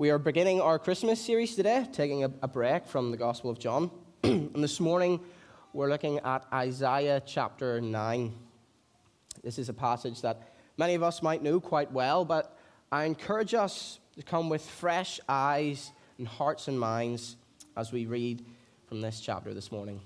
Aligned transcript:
We 0.00 0.08
are 0.08 0.18
beginning 0.18 0.62
our 0.62 0.78
Christmas 0.78 1.20
series 1.20 1.54
today, 1.54 1.86
taking 1.92 2.24
a, 2.24 2.30
a 2.40 2.48
break 2.48 2.86
from 2.86 3.10
the 3.10 3.18
Gospel 3.18 3.50
of 3.50 3.58
John. 3.58 3.90
and 4.22 4.64
this 4.64 4.80
morning, 4.80 5.20
we're 5.74 5.90
looking 5.90 6.20
at 6.20 6.46
Isaiah 6.50 7.22
chapter 7.26 7.82
9. 7.82 8.34
This 9.44 9.58
is 9.58 9.68
a 9.68 9.74
passage 9.74 10.22
that 10.22 10.54
many 10.78 10.94
of 10.94 11.02
us 11.02 11.22
might 11.22 11.42
know 11.42 11.60
quite 11.60 11.92
well, 11.92 12.24
but 12.24 12.56
I 12.90 13.04
encourage 13.04 13.52
us 13.52 14.00
to 14.16 14.22
come 14.22 14.48
with 14.48 14.62
fresh 14.62 15.20
eyes 15.28 15.92
and 16.16 16.26
hearts 16.26 16.66
and 16.66 16.80
minds 16.80 17.36
as 17.76 17.92
we 17.92 18.06
read 18.06 18.42
from 18.86 19.02
this 19.02 19.20
chapter 19.20 19.52
this 19.52 19.70
morning. 19.70 20.00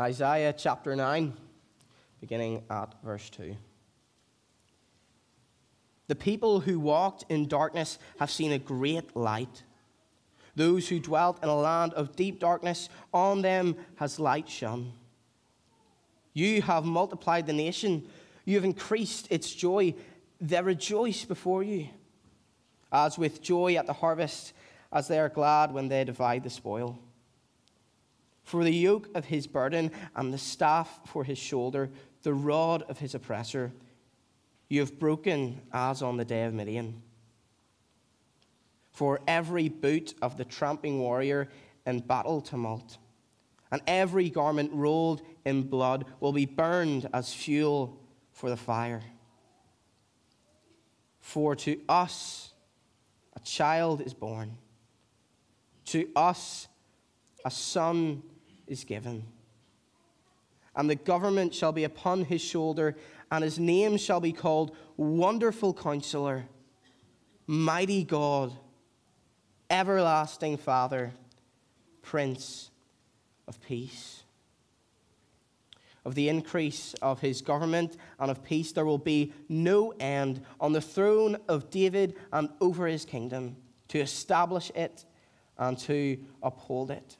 Isaiah 0.00 0.54
chapter 0.54 0.96
9, 0.96 1.34
beginning 2.20 2.62
at 2.70 2.94
verse 3.04 3.28
2. 3.28 3.54
The 6.08 6.14
people 6.14 6.60
who 6.60 6.80
walked 6.80 7.26
in 7.28 7.46
darkness 7.46 7.98
have 8.18 8.30
seen 8.30 8.52
a 8.52 8.58
great 8.58 9.14
light. 9.14 9.62
Those 10.56 10.88
who 10.88 10.98
dwelt 10.98 11.42
in 11.42 11.48
a 11.50 11.54
land 11.54 11.92
of 11.92 12.16
deep 12.16 12.40
darkness, 12.40 12.88
on 13.12 13.42
them 13.42 13.76
has 13.96 14.18
light 14.18 14.48
shone. 14.48 14.94
You 16.32 16.62
have 16.62 16.84
multiplied 16.86 17.46
the 17.46 17.52
nation, 17.52 18.08
you 18.46 18.56
have 18.56 18.64
increased 18.64 19.28
its 19.30 19.54
joy. 19.54 19.94
They 20.40 20.60
rejoice 20.62 21.24
before 21.24 21.62
you, 21.62 21.88
as 22.90 23.18
with 23.18 23.42
joy 23.42 23.76
at 23.76 23.86
the 23.86 23.92
harvest, 23.92 24.54
as 24.90 25.06
they 25.06 25.18
are 25.18 25.28
glad 25.28 25.72
when 25.72 25.88
they 25.88 26.02
divide 26.04 26.44
the 26.44 26.50
spoil. 26.50 26.98
For 28.42 28.64
the 28.64 28.74
yoke 28.74 29.08
of 29.14 29.24
his 29.24 29.46
burden 29.46 29.90
and 30.14 30.32
the 30.32 30.38
staff 30.38 31.00
for 31.06 31.24
his 31.24 31.38
shoulder, 31.38 31.90
the 32.22 32.34
rod 32.34 32.82
of 32.82 32.98
his 32.98 33.14
oppressor, 33.14 33.72
you 34.68 34.80
have 34.80 34.98
broken 34.98 35.60
as 35.72 36.02
on 36.02 36.16
the 36.16 36.24
day 36.24 36.44
of 36.44 36.54
Midian. 36.54 37.02
For 38.90 39.20
every 39.26 39.68
boot 39.68 40.14
of 40.20 40.36
the 40.36 40.44
tramping 40.44 40.98
warrior 40.98 41.48
in 41.86 42.00
battle 42.00 42.40
tumult, 42.40 42.98
and 43.70 43.80
every 43.86 44.28
garment 44.28 44.70
rolled 44.72 45.22
in 45.44 45.62
blood 45.62 46.04
will 46.20 46.32
be 46.32 46.46
burned 46.46 47.08
as 47.14 47.32
fuel 47.32 47.98
for 48.32 48.50
the 48.50 48.56
fire. 48.56 49.02
For 51.20 51.56
to 51.56 51.80
us 51.88 52.52
a 53.34 53.40
child 53.40 54.02
is 54.02 54.12
born, 54.12 54.58
to 55.86 56.08
us 56.14 56.68
a 57.44 57.50
son 57.50 58.22
is 58.66 58.84
given. 58.84 59.24
And 60.74 60.88
the 60.88 60.94
government 60.94 61.54
shall 61.54 61.72
be 61.72 61.84
upon 61.84 62.24
his 62.24 62.40
shoulder, 62.40 62.96
and 63.30 63.44
his 63.44 63.58
name 63.58 63.96
shall 63.96 64.20
be 64.20 64.32
called 64.32 64.74
Wonderful 64.96 65.74
Counselor, 65.74 66.46
Mighty 67.46 68.04
God, 68.04 68.52
Everlasting 69.68 70.56
Father, 70.56 71.12
Prince 72.00 72.70
of 73.46 73.60
Peace. 73.60 74.22
Of 76.04 76.14
the 76.14 76.28
increase 76.28 76.94
of 76.94 77.20
his 77.20 77.42
government 77.42 77.96
and 78.18 78.30
of 78.30 78.42
peace, 78.42 78.72
there 78.72 78.84
will 78.84 78.98
be 78.98 79.32
no 79.48 79.92
end 80.00 80.42
on 80.58 80.72
the 80.72 80.80
throne 80.80 81.36
of 81.48 81.70
David 81.70 82.16
and 82.32 82.48
over 82.60 82.86
his 82.86 83.04
kingdom, 83.04 83.56
to 83.88 84.00
establish 84.00 84.72
it 84.74 85.04
and 85.58 85.78
to 85.80 86.18
uphold 86.42 86.90
it 86.90 87.18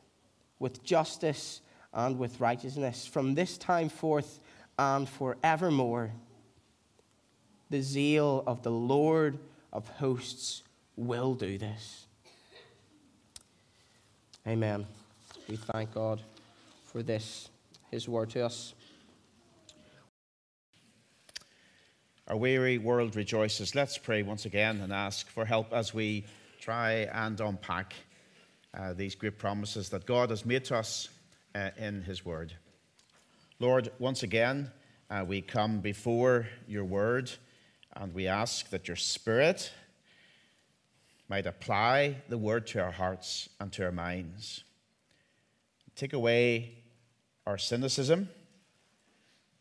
with 0.62 0.84
justice 0.84 1.60
and 1.92 2.18
with 2.18 2.40
righteousness 2.40 3.04
from 3.04 3.34
this 3.34 3.58
time 3.58 3.88
forth 3.88 4.38
and 4.78 5.08
forevermore. 5.08 6.12
The 7.68 7.82
zeal 7.82 8.44
of 8.46 8.62
the 8.62 8.70
Lord 8.70 9.38
of 9.72 9.88
hosts 9.88 10.62
will 10.96 11.34
do 11.34 11.58
this. 11.58 12.06
Amen. 14.46 14.86
We 15.48 15.56
thank 15.56 15.92
God 15.94 16.22
for 16.84 17.02
this, 17.02 17.48
his 17.90 18.08
word 18.08 18.30
to 18.30 18.46
us. 18.46 18.74
Our 22.28 22.36
weary 22.36 22.78
world 22.78 23.16
rejoices. 23.16 23.74
Let's 23.74 23.98
pray 23.98 24.22
once 24.22 24.44
again 24.44 24.80
and 24.80 24.92
ask 24.92 25.28
for 25.28 25.44
help 25.44 25.72
as 25.72 25.92
we 25.92 26.24
try 26.60 27.08
and 27.12 27.40
unpack 27.40 27.94
uh, 28.76 28.92
these 28.92 29.14
great 29.14 29.38
promises 29.38 29.88
that 29.90 30.06
God 30.06 30.30
has 30.30 30.46
made 30.46 30.64
to 30.66 30.76
us 30.76 31.08
uh, 31.54 31.70
in 31.76 32.02
His 32.02 32.24
Word. 32.24 32.54
Lord, 33.58 33.90
once 33.98 34.22
again, 34.22 34.70
uh, 35.10 35.24
we 35.26 35.42
come 35.42 35.80
before 35.80 36.46
your 36.66 36.84
Word 36.84 37.30
and 37.94 38.14
we 38.14 38.26
ask 38.26 38.70
that 38.70 38.88
your 38.88 38.96
Spirit 38.96 39.70
might 41.28 41.46
apply 41.46 42.16
the 42.28 42.38
Word 42.38 42.66
to 42.68 42.80
our 42.80 42.90
hearts 42.90 43.48
and 43.60 43.70
to 43.72 43.84
our 43.84 43.92
minds. 43.92 44.64
Take 45.94 46.14
away 46.14 46.78
our 47.46 47.58
cynicism, 47.58 48.28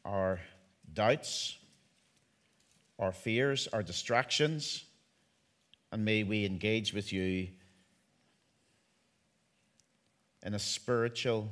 our 0.06 0.40
doubts, 0.94 1.58
our 2.98 3.12
fears, 3.12 3.68
our 3.74 3.84
distractions, 3.84 4.86
and 5.92 6.06
may 6.06 6.24
we 6.24 6.46
engage 6.46 6.94
with 6.94 7.12
you 7.12 7.50
in 10.44 10.54
a 10.54 10.60
spiritual, 10.60 11.50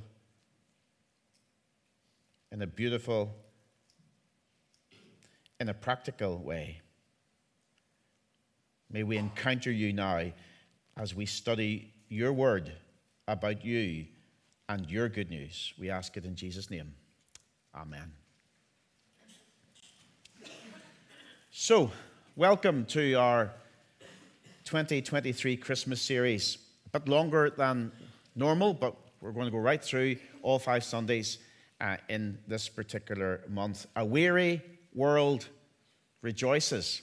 in 2.52 2.62
a 2.62 2.68
beautiful, 2.68 3.36
in 5.60 5.70
a 5.70 5.74
practical 5.74 6.38
way. 6.38 6.82
May 8.92 9.04
we 9.04 9.18
encounter 9.18 9.72
you 9.72 9.94
now 9.94 10.32
as 10.98 11.14
we 11.14 11.26
study 11.26 11.94
your 12.08 12.34
word 12.34 12.72
about 13.28 13.64
you 13.64 14.08
and 14.68 14.90
your 14.90 15.10
good 15.10 15.30
news. 15.30 15.74
We 15.78 15.90
ask 15.90 16.18
it 16.18 16.26
in 16.26 16.36
Jesus' 16.36 16.72
name. 16.72 16.94
Amen. 17.76 18.12
So, 21.52 21.92
welcome 22.36 22.86
to 22.86 23.14
our 23.14 23.52
2023 24.64 25.58
Christmas 25.58 26.02
series. 26.02 26.58
A 26.94 27.00
bit 27.00 27.10
longer 27.10 27.50
than 27.50 27.92
normal, 28.40 28.74
but 28.74 28.96
we're 29.22 29.34
going 29.34 29.46
to 29.46 29.52
go 29.52 29.60
right 29.60 29.84
through 29.84 30.16
all 30.42 30.58
five 30.58 30.84
Sundays 30.84 31.40
uh, 31.82 31.98
in 32.08 32.40
this 32.48 32.70
particular 32.70 33.42
month. 33.50 33.86
A 33.96 34.04
weary 34.04 34.62
world 34.96 35.48
rejoices. 36.22 37.02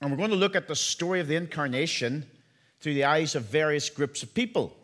And 0.00 0.10
we're 0.10 0.18
going 0.18 0.30
to 0.30 0.36
look 0.36 0.54
at 0.54 0.68
the 0.68 0.76
story 0.76 1.20
of 1.20 1.26
the 1.26 1.36
incarnation 1.36 2.26
through 2.80 2.94
the 2.94 3.04
eyes 3.04 3.34
of 3.34 3.44
various 3.44 3.90
groups 3.90 4.22
of 4.22 4.32
people. 4.34 4.76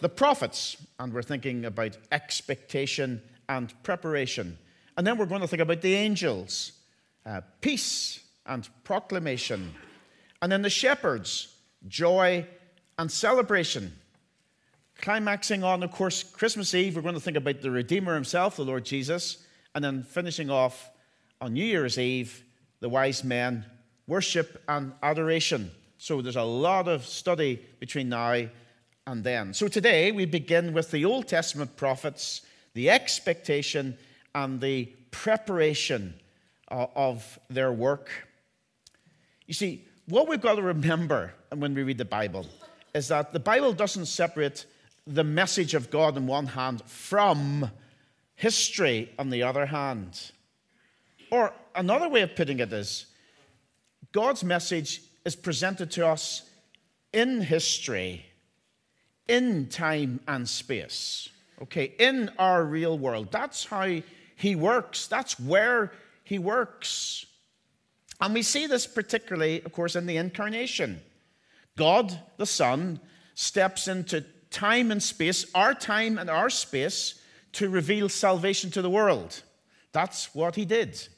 The 0.00 0.08
prophets, 0.08 0.76
and 0.98 1.12
we're 1.12 1.22
thinking 1.22 1.64
about 1.64 1.96
expectation 2.10 3.22
and 3.48 3.72
preparation. 3.82 4.58
And 4.96 5.06
then 5.06 5.16
we're 5.16 5.26
going 5.26 5.40
to 5.40 5.48
think 5.48 5.62
about 5.62 5.80
the 5.80 5.94
angels, 5.94 6.72
uh, 7.24 7.40
peace 7.60 8.20
and 8.46 8.68
proclamation. 8.84 9.74
And 10.40 10.50
then 10.50 10.62
the 10.62 10.70
shepherds, 10.70 11.54
joy 11.88 12.46
and 12.98 13.10
celebration. 13.10 13.92
Climaxing 15.02 15.64
on, 15.64 15.82
of 15.82 15.90
course, 15.90 16.22
Christmas 16.22 16.76
Eve, 16.76 16.94
we're 16.94 17.02
going 17.02 17.16
to 17.16 17.20
think 17.20 17.36
about 17.36 17.60
the 17.60 17.72
Redeemer 17.72 18.14
himself, 18.14 18.54
the 18.54 18.64
Lord 18.64 18.84
Jesus, 18.84 19.44
and 19.74 19.84
then 19.84 20.04
finishing 20.04 20.48
off 20.48 20.90
on 21.40 21.54
New 21.54 21.64
Year's 21.64 21.98
Eve, 21.98 22.44
the 22.78 22.88
wise 22.88 23.24
men, 23.24 23.64
worship 24.06 24.62
and 24.68 24.92
adoration. 25.02 25.72
So 25.98 26.22
there's 26.22 26.36
a 26.36 26.42
lot 26.44 26.86
of 26.86 27.04
study 27.04 27.60
between 27.80 28.10
now 28.10 28.46
and 29.08 29.24
then. 29.24 29.52
So 29.54 29.66
today 29.66 30.12
we 30.12 30.24
begin 30.24 30.72
with 30.72 30.92
the 30.92 31.04
Old 31.04 31.26
Testament 31.26 31.76
prophets, 31.76 32.42
the 32.74 32.88
expectation 32.88 33.98
and 34.36 34.60
the 34.60 34.84
preparation 35.10 36.14
uh, 36.70 36.86
of 36.94 37.40
their 37.50 37.72
work. 37.72 38.08
You 39.48 39.54
see, 39.54 39.84
what 40.06 40.28
we've 40.28 40.40
got 40.40 40.54
to 40.54 40.62
remember 40.62 41.34
when 41.52 41.74
we 41.74 41.82
read 41.82 41.98
the 41.98 42.04
Bible 42.04 42.46
is 42.94 43.08
that 43.08 43.32
the 43.32 43.40
Bible 43.40 43.72
doesn't 43.72 44.06
separate 44.06 44.64
the 45.06 45.24
message 45.24 45.74
of 45.74 45.90
God 45.90 46.16
on 46.16 46.26
one 46.26 46.46
hand 46.46 46.82
from 46.86 47.70
history 48.34 49.10
on 49.18 49.30
the 49.30 49.42
other 49.42 49.66
hand. 49.66 50.32
Or 51.30 51.52
another 51.74 52.08
way 52.08 52.22
of 52.22 52.36
putting 52.36 52.60
it 52.60 52.72
is 52.72 53.06
God's 54.12 54.44
message 54.44 55.02
is 55.24 55.34
presented 55.34 55.90
to 55.92 56.06
us 56.06 56.42
in 57.12 57.40
history, 57.40 58.26
in 59.28 59.68
time 59.68 60.20
and 60.28 60.48
space. 60.48 61.28
Okay, 61.60 61.94
in 61.98 62.30
our 62.38 62.64
real 62.64 62.98
world. 62.98 63.30
That's 63.30 63.64
how 63.64 64.00
He 64.36 64.56
works, 64.56 65.06
that's 65.06 65.38
where 65.38 65.92
He 66.24 66.38
works. 66.38 67.24
And 68.20 68.34
we 68.34 68.42
see 68.42 68.66
this 68.66 68.86
particularly, 68.86 69.62
of 69.64 69.72
course, 69.72 69.96
in 69.96 70.06
the 70.06 70.16
incarnation. 70.16 71.00
God, 71.76 72.18
the 72.36 72.46
Son, 72.46 73.00
steps 73.34 73.88
into 73.88 74.24
time 74.52 74.92
and 74.92 75.02
space, 75.02 75.46
our 75.54 75.74
time 75.74 76.18
and 76.18 76.30
our 76.30 76.50
space, 76.50 77.20
to 77.52 77.68
reveal 77.68 78.08
salvation 78.08 78.70
to 78.70 78.82
the 78.82 78.90
world. 78.90 79.42
That's 79.92 80.34
what 80.34 80.54
he 80.54 80.64
did. 80.64 81.08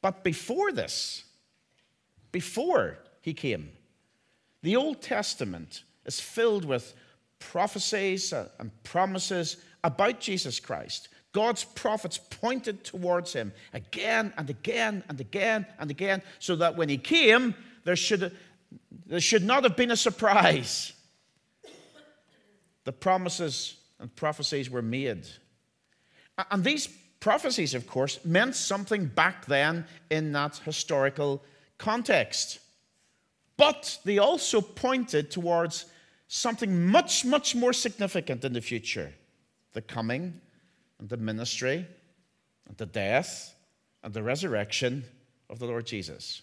But 0.00 0.22
before 0.22 0.70
this, 0.70 1.24
before 2.30 2.98
he 3.20 3.34
came, 3.34 3.70
the 4.62 4.76
Old 4.76 5.02
Testament 5.02 5.82
is 6.04 6.20
filled 6.20 6.64
with 6.64 6.94
prophecies 7.38 8.32
and 8.32 8.70
promises 8.82 9.56
about 9.84 10.20
Jesus 10.20 10.60
Christ. 10.60 11.08
God's 11.32 11.64
prophets 11.64 12.18
pointed 12.18 12.82
towards 12.82 13.34
him 13.34 13.52
again 13.74 14.32
and 14.38 14.48
again 14.48 15.04
and 15.08 15.20
again 15.20 15.66
and 15.78 15.90
again, 15.90 16.22
so 16.38 16.56
that 16.56 16.76
when 16.76 16.88
he 16.88 16.96
came, 16.96 17.54
there 17.84 17.96
should, 17.96 18.34
there 19.06 19.20
should 19.20 19.44
not 19.44 19.64
have 19.64 19.76
been 19.76 19.90
a 19.90 19.96
surprise. 19.96 20.92
The 22.86 22.92
promises 22.92 23.76
and 23.98 24.14
prophecies 24.14 24.70
were 24.70 24.80
made. 24.80 25.26
And 26.50 26.62
these 26.62 26.86
prophecies, 27.18 27.74
of 27.74 27.88
course, 27.88 28.24
meant 28.24 28.54
something 28.54 29.06
back 29.06 29.46
then 29.46 29.86
in 30.08 30.30
that 30.32 30.58
historical 30.58 31.42
context. 31.78 32.60
But 33.56 33.98
they 34.04 34.18
also 34.18 34.60
pointed 34.60 35.32
towards 35.32 35.86
something 36.28 36.86
much, 36.86 37.24
much 37.24 37.56
more 37.56 37.72
significant 37.72 38.44
in 38.44 38.52
the 38.52 38.60
future 38.60 39.12
the 39.72 39.82
coming 39.82 40.40
and 40.98 41.08
the 41.08 41.16
ministry 41.16 41.86
and 42.68 42.76
the 42.78 42.86
death 42.86 43.54
and 44.04 44.14
the 44.14 44.22
resurrection 44.22 45.04
of 45.50 45.58
the 45.58 45.66
Lord 45.66 45.86
Jesus. 45.86 46.40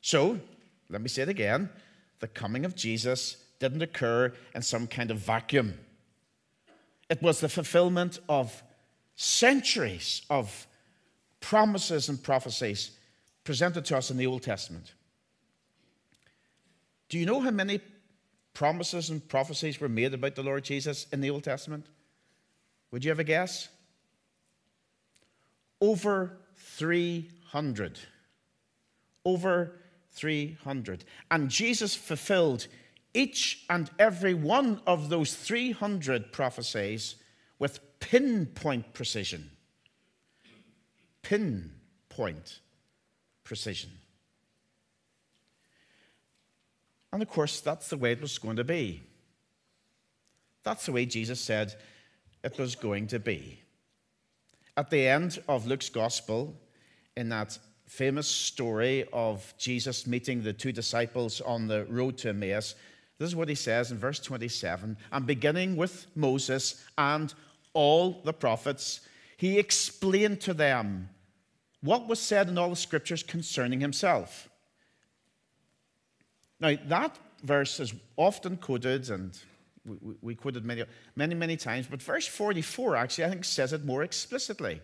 So, 0.00 0.38
let 0.88 1.02
me 1.02 1.08
say 1.08 1.22
it 1.22 1.28
again 1.28 1.70
the 2.20 2.28
coming 2.28 2.64
of 2.64 2.76
Jesus 2.76 3.36
didn't 3.58 3.82
occur 3.82 4.32
in 4.54 4.62
some 4.62 4.86
kind 4.86 5.10
of 5.10 5.18
vacuum. 5.18 5.74
It 7.08 7.22
was 7.22 7.40
the 7.40 7.48
fulfillment 7.48 8.18
of 8.28 8.62
centuries 9.14 10.22
of 10.28 10.66
promises 11.40 12.08
and 12.08 12.22
prophecies 12.22 12.90
presented 13.44 13.84
to 13.86 13.96
us 13.96 14.10
in 14.10 14.16
the 14.16 14.26
Old 14.26 14.42
Testament. 14.42 14.92
Do 17.08 17.18
you 17.18 17.26
know 17.26 17.40
how 17.40 17.50
many 17.50 17.80
promises 18.52 19.10
and 19.10 19.26
prophecies 19.28 19.80
were 19.80 19.88
made 19.88 20.12
about 20.12 20.34
the 20.34 20.42
Lord 20.42 20.64
Jesus 20.64 21.06
in 21.12 21.20
the 21.20 21.30
Old 21.30 21.44
Testament? 21.44 21.86
Would 22.90 23.04
you 23.04 23.10
have 23.10 23.20
a 23.20 23.24
guess? 23.24 23.68
Over 25.80 26.36
300. 26.56 27.98
Over 29.24 29.72
300. 30.12 31.04
And 31.30 31.48
Jesus 31.48 31.94
fulfilled 31.94 32.66
each 33.16 33.64
and 33.70 33.90
every 33.98 34.34
one 34.34 34.80
of 34.86 35.08
those 35.08 35.34
300 35.34 36.32
prophecies 36.32 37.16
with 37.58 37.80
pinpoint 37.98 38.92
precision. 38.92 39.50
Pinpoint 41.22 42.60
precision. 43.42 43.90
And 47.10 47.22
of 47.22 47.30
course, 47.30 47.60
that's 47.60 47.88
the 47.88 47.96
way 47.96 48.12
it 48.12 48.20
was 48.20 48.36
going 48.38 48.56
to 48.56 48.64
be. 48.64 49.02
That's 50.62 50.84
the 50.84 50.92
way 50.92 51.06
Jesus 51.06 51.40
said 51.40 51.74
it 52.44 52.58
was 52.58 52.74
going 52.74 53.06
to 53.08 53.18
be. 53.18 53.60
At 54.76 54.90
the 54.90 55.08
end 55.08 55.38
of 55.48 55.66
Luke's 55.66 55.88
gospel, 55.88 56.54
in 57.16 57.30
that 57.30 57.58
famous 57.86 58.26
story 58.28 59.06
of 59.10 59.54
Jesus 59.56 60.06
meeting 60.06 60.42
the 60.42 60.52
two 60.52 60.72
disciples 60.72 61.40
on 61.40 61.66
the 61.66 61.86
road 61.86 62.18
to 62.18 62.28
Emmaus, 62.28 62.74
this 63.18 63.28
is 63.28 63.36
what 63.36 63.48
he 63.48 63.54
says 63.54 63.90
in 63.90 63.98
verse 63.98 64.20
27 64.20 64.96
and 65.10 65.26
beginning 65.26 65.76
with 65.76 66.06
Moses 66.14 66.84
and 66.98 67.32
all 67.72 68.20
the 68.24 68.32
prophets, 68.32 69.00
he 69.36 69.58
explained 69.58 70.40
to 70.42 70.54
them 70.54 71.08
what 71.80 72.08
was 72.08 72.18
said 72.18 72.48
in 72.48 72.58
all 72.58 72.70
the 72.70 72.76
scriptures 72.76 73.22
concerning 73.22 73.80
himself. 73.80 74.48
Now, 76.58 76.74
that 76.86 77.16
verse 77.42 77.80
is 77.80 77.94
often 78.16 78.56
quoted, 78.56 79.10
and 79.10 79.38
we, 79.84 80.14
we 80.20 80.34
quoted 80.34 80.64
many, 80.64 80.84
many, 81.14 81.34
many 81.34 81.56
times, 81.56 81.86
but 81.86 82.02
verse 82.02 82.26
44 82.26 82.96
actually, 82.96 83.24
I 83.24 83.28
think, 83.28 83.44
says 83.44 83.72
it 83.72 83.84
more 83.84 84.02
explicitly. 84.02 84.80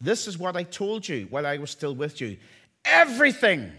This 0.00 0.26
is 0.26 0.38
what 0.38 0.56
I 0.56 0.62
told 0.62 1.08
you 1.08 1.26
while 1.30 1.46
I 1.46 1.58
was 1.58 1.70
still 1.70 1.94
with 1.94 2.20
you. 2.20 2.38
Everything, 2.84 3.70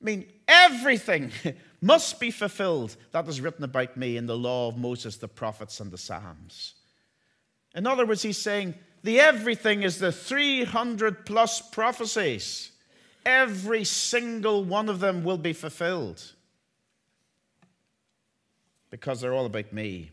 I 0.00 0.04
mean, 0.04 0.26
everything 0.46 1.32
must 1.80 2.18
be 2.20 2.30
fulfilled 2.30 2.96
that 3.12 3.28
is 3.28 3.40
written 3.40 3.64
about 3.64 3.96
me 3.96 4.16
in 4.16 4.26
the 4.26 4.36
law 4.36 4.68
of 4.68 4.76
Moses, 4.76 5.16
the 5.16 5.28
prophets, 5.28 5.80
and 5.80 5.90
the 5.90 5.98
Psalms. 5.98 6.74
In 7.74 7.86
other 7.86 8.06
words, 8.06 8.22
he's 8.22 8.38
saying 8.38 8.74
the 9.02 9.20
everything 9.20 9.82
is 9.82 9.98
the 9.98 10.12
300 10.12 11.24
plus 11.24 11.60
prophecies. 11.60 12.72
Every 13.24 13.84
single 13.84 14.64
one 14.64 14.88
of 14.88 15.00
them 15.00 15.22
will 15.22 15.38
be 15.38 15.52
fulfilled 15.52 16.22
because 18.90 19.20
they're 19.20 19.34
all 19.34 19.46
about 19.46 19.72
me. 19.72 20.10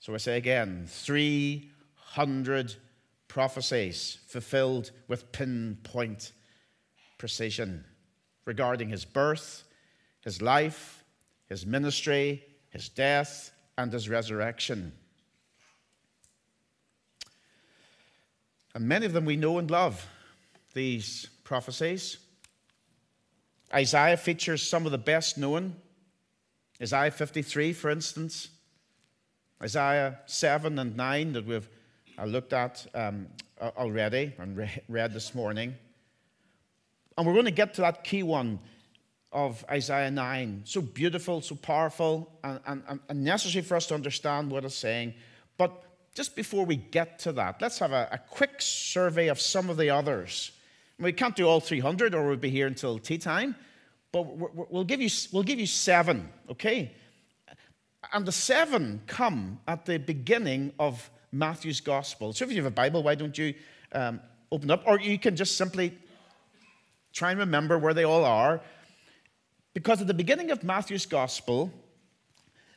So 0.00 0.14
I 0.14 0.18
say 0.18 0.36
again 0.36 0.84
300 0.86 2.74
prophecies 3.28 4.18
fulfilled 4.26 4.90
with 5.08 5.32
pinpoint 5.32 6.32
precision 7.18 7.84
regarding 8.44 8.88
his 8.90 9.04
birth, 9.04 9.64
his 10.24 10.40
life, 10.40 11.04
his 11.46 11.66
ministry, 11.66 12.42
his 12.70 12.88
death, 12.88 13.52
and 13.76 13.92
his 13.92 14.08
resurrection. 14.08 14.92
And 18.74 18.88
many 18.88 19.04
of 19.04 19.12
them 19.12 19.26
we 19.26 19.36
know 19.36 19.58
and 19.58 19.70
love, 19.70 20.08
these 20.72 21.28
prophecies. 21.44 22.16
Isaiah 23.72 24.16
features 24.16 24.66
some 24.66 24.86
of 24.86 24.92
the 24.92 24.98
best 24.98 25.36
known. 25.36 25.76
Isaiah 26.80 27.10
53, 27.10 27.74
for 27.74 27.90
instance. 27.90 28.48
Isaiah 29.62 30.20
7 30.26 30.78
and 30.78 30.96
9 30.96 31.32
that 31.34 31.46
we've 31.46 31.68
uh, 32.18 32.24
looked 32.24 32.52
at 32.52 32.86
um, 32.94 33.26
already 33.60 34.32
and 34.38 34.68
read 34.88 35.12
this 35.12 35.34
morning. 35.34 35.74
And 37.16 37.26
we're 37.26 37.34
going 37.34 37.44
to 37.44 37.50
get 37.50 37.74
to 37.74 37.82
that 37.82 38.04
key 38.04 38.22
one 38.22 38.58
of 39.34 39.64
Isaiah 39.68 40.10
9. 40.10 40.62
So 40.64 40.80
beautiful, 40.80 41.40
so 41.42 41.56
powerful, 41.56 42.30
and, 42.44 42.60
and, 42.66 43.00
and 43.08 43.24
necessary 43.24 43.64
for 43.64 43.76
us 43.76 43.86
to 43.88 43.94
understand 43.94 44.50
what 44.50 44.64
it's 44.64 44.76
saying. 44.76 45.12
But 45.58 45.82
just 46.14 46.36
before 46.36 46.64
we 46.64 46.76
get 46.76 47.18
to 47.20 47.32
that, 47.32 47.60
let's 47.60 47.80
have 47.80 47.92
a, 47.92 48.08
a 48.12 48.18
quick 48.18 48.54
survey 48.60 49.26
of 49.26 49.40
some 49.40 49.68
of 49.68 49.76
the 49.76 49.90
others. 49.90 50.52
We 51.00 51.12
can't 51.12 51.34
do 51.34 51.48
all 51.48 51.60
300 51.60 52.14
or 52.14 52.28
we'll 52.28 52.36
be 52.36 52.50
here 52.50 52.68
until 52.68 53.00
tea 53.00 53.18
time, 53.18 53.56
but 54.12 54.22
we'll 54.70 54.84
give 54.84 55.02
you, 55.02 55.10
we'll 55.32 55.42
give 55.42 55.58
you 55.58 55.66
seven, 55.66 56.28
okay? 56.48 56.92
And 58.12 58.24
the 58.24 58.32
seven 58.32 59.02
come 59.08 59.58
at 59.66 59.84
the 59.84 59.98
beginning 59.98 60.72
of 60.78 61.10
Matthew's 61.32 61.80
gospel. 61.80 62.32
So 62.32 62.44
if 62.44 62.52
you 62.52 62.58
have 62.58 62.66
a 62.66 62.70
Bible, 62.70 63.02
why 63.02 63.16
don't 63.16 63.36
you 63.36 63.54
um, 63.90 64.20
open 64.52 64.70
up? 64.70 64.84
Or 64.86 65.00
you 65.00 65.18
can 65.18 65.34
just 65.34 65.56
simply 65.56 65.98
try 67.12 67.32
and 67.32 67.40
remember 67.40 67.76
where 67.76 67.94
they 67.94 68.04
all 68.04 68.24
are. 68.24 68.60
Because 69.74 70.00
at 70.00 70.06
the 70.06 70.14
beginning 70.14 70.50
of 70.50 70.62
Matthew's 70.62 71.04
gospel, 71.04 71.72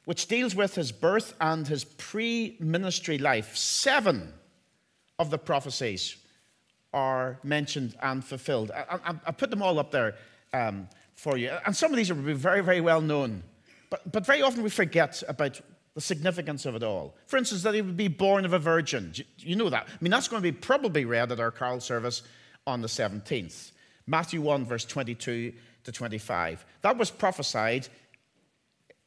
which 0.06 0.28
deals 0.28 0.56
with 0.56 0.76
his 0.76 0.92
birth 0.92 1.34
and 1.40 1.68
his 1.68 1.84
pre 1.84 2.58
ministry 2.60 3.18
life, 3.18 3.56
seven 3.56 4.34
of 5.20 5.30
the 5.30 5.38
prophecies 5.38 6.18
are 6.94 7.40
mentioned 7.44 7.96
and 8.02 8.24
fulfilled. 8.24 8.72
I, 8.72 9.00
I, 9.06 9.16
I 9.28 9.32
put 9.32 9.52
them 9.52 9.62
all 9.62 9.80
up 9.80 9.92
there 9.92 10.16
um, 10.54 10.88
for 11.14 11.38
you. 11.38 11.52
And 11.66 11.76
some 11.76 11.92
of 11.92 11.98
these 11.98 12.10
are 12.10 12.16
very, 12.16 12.62
very 12.62 12.82
well 12.82 13.02
known. 13.02 13.44
But, 13.90 14.12
but 14.12 14.26
very 14.26 14.42
often 14.42 14.64
we 14.64 14.70
forget 14.70 15.22
about 15.28 15.62
the 15.94 16.02
significance 16.02 16.66
of 16.66 16.76
it 16.76 16.84
all. 16.84 17.16
For 17.26 17.38
instance, 17.38 17.64
that 17.64 17.74
he 17.74 17.82
would 17.82 17.98
be 17.98 18.08
born 18.08 18.46
of 18.46 18.54
a 18.54 18.60
virgin. 18.60 19.14
You 19.38 19.56
know 19.56 19.70
that. 19.70 19.88
I 19.90 19.98
mean, 20.00 20.12
that's 20.12 20.28
going 20.28 20.42
to 20.42 20.52
be 20.52 20.52
probably 20.52 21.06
read 21.06 21.32
at 21.32 21.40
our 21.40 21.52
carol 21.52 21.80
service 21.80 22.24
on 22.66 22.82
the 22.82 22.88
17th. 22.88 23.72
Matthew 24.06 24.42
1, 24.42 24.66
verse 24.66 24.86
22 24.86 25.54
to 25.88 25.92
25. 25.94 26.66
That 26.82 26.98
was 26.98 27.10
prophesied 27.10 27.88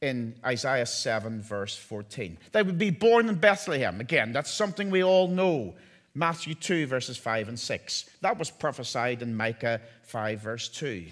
in 0.01 0.33
Isaiah 0.43 0.87
7, 0.87 1.39
verse 1.39 1.77
14. 1.77 2.39
They 2.53 2.63
would 2.63 2.79
be 2.79 2.89
born 2.89 3.29
in 3.29 3.35
Bethlehem. 3.35 4.01
Again, 4.01 4.33
that's 4.33 4.51
something 4.51 4.89
we 4.89 5.03
all 5.03 5.27
know. 5.27 5.75
Matthew 6.15 6.55
2, 6.55 6.87
verses 6.87 7.17
5 7.17 7.49
and 7.49 7.59
6. 7.59 8.09
That 8.21 8.39
was 8.39 8.49
prophesied 8.49 9.21
in 9.21 9.37
Micah 9.37 9.79
5, 10.05 10.41
verse 10.41 10.69
2. 10.69 11.05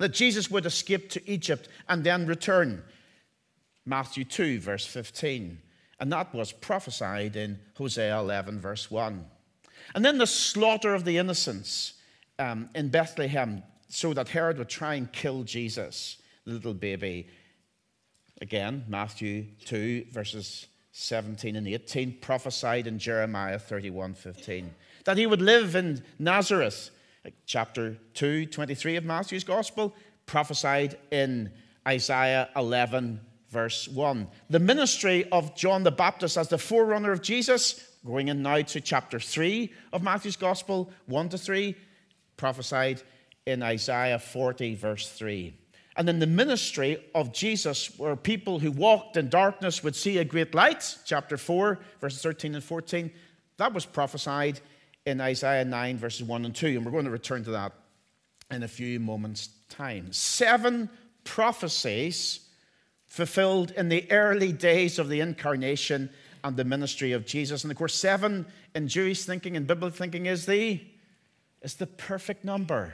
That 0.00 0.12
Jesus 0.12 0.50
would 0.50 0.66
escape 0.66 1.08
to 1.10 1.30
Egypt 1.30 1.68
and 1.88 2.02
then 2.02 2.26
return. 2.26 2.82
Matthew 3.86 4.24
2, 4.24 4.58
verse 4.58 4.84
15. 4.84 5.60
And 6.00 6.12
that 6.12 6.34
was 6.34 6.50
prophesied 6.50 7.36
in 7.36 7.60
Hosea 7.76 8.18
11, 8.18 8.58
verse 8.58 8.90
1. 8.90 9.24
And 9.94 10.04
then 10.04 10.18
the 10.18 10.26
slaughter 10.26 10.94
of 10.94 11.04
the 11.04 11.16
innocents 11.16 11.92
um, 12.40 12.70
in 12.74 12.88
Bethlehem 12.88 13.62
so 13.94 14.12
that 14.12 14.28
Herod 14.28 14.58
would 14.58 14.68
try 14.68 14.94
and 14.94 15.10
kill 15.12 15.44
Jesus, 15.44 16.20
the 16.44 16.54
little 16.54 16.74
baby. 16.74 17.28
Again, 18.40 18.84
Matthew 18.88 19.46
2, 19.66 20.06
verses 20.10 20.66
17 20.90 21.54
and 21.54 21.68
18, 21.68 22.18
prophesied 22.20 22.88
in 22.88 22.98
Jeremiah 22.98 23.56
31 23.56 24.14
15. 24.14 24.74
That 25.04 25.16
he 25.16 25.26
would 25.26 25.40
live 25.40 25.76
in 25.76 26.02
Nazareth, 26.18 26.90
chapter 27.46 27.96
2, 28.14 28.46
23 28.46 28.96
of 28.96 29.04
Matthew's 29.04 29.44
Gospel, 29.44 29.94
prophesied 30.26 30.98
in 31.12 31.52
Isaiah 31.86 32.48
11, 32.56 33.20
verse 33.50 33.86
1. 33.86 34.26
The 34.50 34.58
ministry 34.58 35.28
of 35.30 35.54
John 35.54 35.84
the 35.84 35.92
Baptist 35.92 36.36
as 36.36 36.48
the 36.48 36.58
forerunner 36.58 37.12
of 37.12 37.22
Jesus, 37.22 37.96
going 38.04 38.26
in 38.26 38.42
now 38.42 38.60
to 38.60 38.80
chapter 38.80 39.20
3 39.20 39.72
of 39.92 40.02
Matthew's 40.02 40.36
Gospel, 40.36 40.90
1 41.06 41.28
to 41.28 41.38
3, 41.38 41.76
prophesied 42.36 43.00
in 43.46 43.62
Isaiah 43.62 44.18
40, 44.18 44.74
verse 44.74 45.08
3. 45.10 45.54
And 45.96 46.08
in 46.08 46.18
the 46.18 46.26
ministry 46.26 46.98
of 47.14 47.32
Jesus, 47.32 47.96
where 47.98 48.16
people 48.16 48.58
who 48.58 48.72
walked 48.72 49.16
in 49.16 49.28
darkness 49.28 49.84
would 49.84 49.94
see 49.94 50.18
a 50.18 50.24
great 50.24 50.54
light, 50.54 50.98
chapter 51.04 51.36
4, 51.36 51.78
verses 52.00 52.22
13 52.22 52.54
and 52.56 52.64
14, 52.64 53.10
that 53.58 53.72
was 53.72 53.86
prophesied 53.86 54.60
in 55.06 55.20
Isaiah 55.20 55.64
9, 55.64 55.98
verses 55.98 56.24
1 56.24 56.44
and 56.44 56.54
2. 56.54 56.66
And 56.66 56.84
we're 56.84 56.90
going 56.90 57.04
to 57.04 57.10
return 57.10 57.44
to 57.44 57.52
that 57.52 57.72
in 58.50 58.64
a 58.64 58.68
few 58.68 58.98
moments' 58.98 59.50
time. 59.68 60.12
Seven 60.12 60.90
prophecies 61.22 62.40
fulfilled 63.06 63.70
in 63.72 63.88
the 63.88 64.10
early 64.10 64.52
days 64.52 64.98
of 64.98 65.08
the 65.08 65.20
incarnation 65.20 66.10
and 66.42 66.56
the 66.56 66.64
ministry 66.64 67.12
of 67.12 67.24
Jesus. 67.24 67.62
And 67.62 67.70
of 67.70 67.78
course, 67.78 67.94
seven 67.94 68.46
in 68.74 68.88
Jewish 68.88 69.24
thinking 69.24 69.56
and 69.56 69.66
biblical 69.66 69.96
thinking 69.96 70.26
is 70.26 70.46
the, 70.46 70.80
is 71.62 71.76
the 71.76 71.86
perfect 71.86 72.44
number 72.44 72.92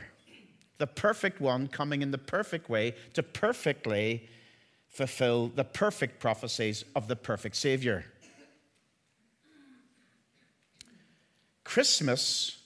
the 0.81 0.87
perfect 0.87 1.43
one 1.43 1.69
coming 1.69 2.01
in 2.01 2.11
the 2.11 2.19
perfect 2.19 2.71
way 2.71 2.95
to 3.13 3.23
perfectly 3.23 4.27
fulfill 4.89 5.49
the 5.49 5.63
perfect 5.63 6.19
prophecies 6.19 6.85
of 6.97 7.07
the 7.07 7.15
perfect 7.15 7.55
Savior. 7.55 8.07
Christmas 11.65 12.57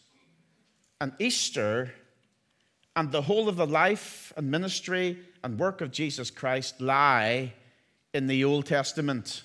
and 1.00 1.12
Easter 1.18 1.92
and 2.94 3.10
the 3.10 3.22
whole 3.22 3.48
of 3.48 3.56
the 3.56 3.66
life 3.66 4.32
and 4.36 4.48
ministry 4.48 5.18
and 5.42 5.58
work 5.58 5.80
of 5.80 5.90
Jesus 5.90 6.30
Christ 6.30 6.80
lie 6.80 7.52
in 8.14 8.28
the 8.28 8.44
Old 8.44 8.66
Testament. 8.66 9.42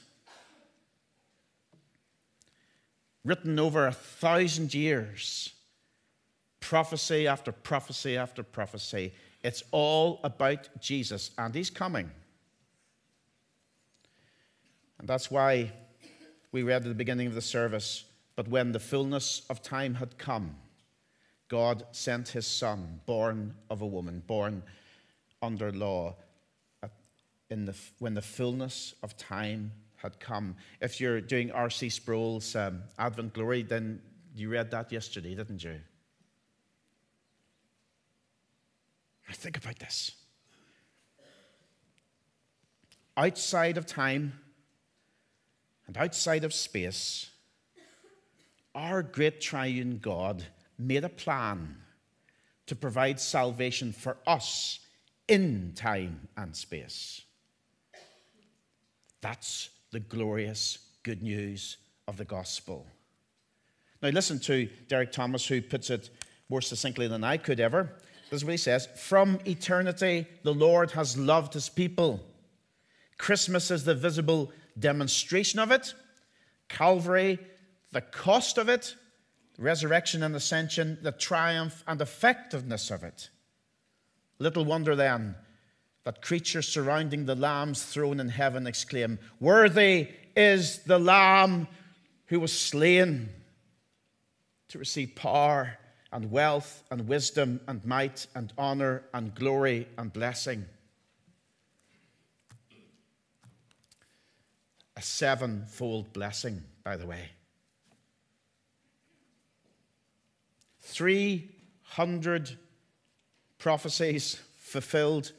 Written 3.26 3.58
over 3.58 3.88
a 3.88 3.92
thousand 3.92 4.76
years 4.76 5.54
prophecy 6.60 7.28
after 7.28 7.52
prophecy 7.52 8.18
after 8.18 8.44
prophecy. 8.44 9.14
It's 9.44 9.64
all 9.72 10.20
about 10.24 10.68
Jesus, 10.82 11.32
and 11.38 11.54
He's 11.56 11.70
coming. 11.70 12.12
And 15.00 15.08
that's 15.08 15.32
why 15.32 15.72
we 16.52 16.64
read 16.64 16.84
at 16.84 16.90
the 16.90 16.94
beginning 16.94 17.28
of 17.28 17.36
the 17.36 17.42
service, 17.42 18.04
but 18.36 18.48
when 18.48 18.72
the 18.72 18.80
fullness 18.80 19.44
of 19.50 19.62
time 19.62 19.96
had 19.96 20.18
come, 20.18 20.56
God 21.48 21.86
sent 21.92 22.30
His 22.30 22.46
Son, 22.46 23.00
born 23.06 23.56
of 23.70 23.82
a 23.82 23.88
woman, 23.88 24.24
born 24.28 24.64
under 25.42 25.72
law, 25.72 26.16
in 27.50 27.66
the, 27.66 27.76
when 28.00 28.14
the 28.14 28.22
fullness 28.22 28.94
of 29.02 29.18
time 29.18 29.72
had 29.98 30.20
come. 30.20 30.56
If 30.82 31.02
you're 31.02 31.22
doing 31.22 31.52
R.C. 31.52 31.90
Sproul's 31.90 32.56
um, 32.56 32.84
Advent 32.98 33.34
Glory, 33.34 33.64
then 33.64 34.02
you 34.36 34.50
read 34.50 34.72
that 34.72 34.92
yesterday, 34.92 35.36
didn't 35.36 35.64
you? 35.64 35.76
Now 39.30 39.36
think 39.36 39.58
about 39.58 39.78
this. 39.78 40.12
Outside 43.16 43.78
of 43.78 43.86
time 43.86 44.34
and 45.86 45.96
outside 45.98 46.44
of 46.44 46.54
space, 46.54 47.30
our 48.74 49.04
great 49.04 49.40
triune 49.40 50.00
God 50.02 50.44
made 50.80 51.04
a 51.04 51.10
plan 51.10 51.78
to 52.66 52.76
provide 52.76 53.20
salvation 53.20 53.92
for 53.92 54.18
us 54.26 54.80
in 55.28 55.74
time 55.76 56.28
and 56.36 56.56
space. 56.56 57.22
That's 59.22 59.70
the 59.92 60.00
glorious 60.00 60.80
good 61.04 61.22
news 61.22 61.78
of 62.08 62.18
the 62.18 62.26
gospel. 62.26 62.88
Now, 64.02 64.10
listen 64.10 64.40
to 64.42 64.70
Derek 64.88 65.12
Thomas, 65.12 65.46
who 65.46 65.62
puts 65.62 65.90
it 65.90 66.10
more 66.48 66.62
succinctly 66.62 67.08
than 67.08 67.24
I 67.24 67.38
could 67.38 67.60
ever. 67.60 67.92
This 68.30 68.42
is 68.42 68.46
what 68.46 68.52
he 68.52 68.58
says 68.58 68.88
From 68.96 69.40
eternity, 69.46 70.28
the 70.44 70.54
Lord 70.54 70.92
has 70.92 71.18
loved 71.18 71.54
his 71.54 71.70
people. 71.70 72.24
Christmas 73.18 73.70
is 73.72 73.84
the 73.84 73.96
visible 73.96 74.52
demonstration 74.78 75.60
of 75.60 75.72
it, 75.72 75.94
Calvary, 76.70 77.40
the 77.92 78.02
cost 78.02 78.58
of 78.58 78.70
it, 78.70 78.96
resurrection 79.58 80.24
and 80.24 80.36
ascension, 80.36 80.98
the 81.02 81.12
triumph 81.12 81.84
and 81.88 82.00
effectiveness 82.00 82.92
of 82.92 83.04
it. 83.04 83.30
Little 84.38 84.64
wonder 84.64 84.96
then 84.96 85.36
that 86.06 86.22
creatures 86.22 86.68
surrounding 86.68 87.26
the 87.26 87.36
Lamb's 87.36 87.84
throne 87.84 88.22
in 88.22 88.30
heaven 88.30 88.68
exclaim, 88.68 89.20
Worthy 89.40 90.08
is 90.36 90.80
the 90.84 91.00
Lamb 91.00 91.68
who 92.28 92.40
was 92.40 92.58
slain 92.58 93.30
to 94.70 94.78
receive 94.78 95.16
power 95.16 95.79
and 96.12 96.32
wealth 96.32 96.84
and 96.90 97.08
wisdom 97.08 97.60
and 97.68 97.86
might 97.86 98.28
and 98.36 98.52
honor 98.58 99.04
and 99.14 99.36
glory 99.36 99.88
and 99.98 100.12
blessing. 100.12 100.66
A 104.98 105.02
sevenfold 105.02 106.12
blessing, 106.14 106.64
by 106.84 106.98
the 106.98 107.06
way. 107.06 107.30
300 110.82 112.58
prophecies 113.60 114.42
fulfilled 114.58 115.32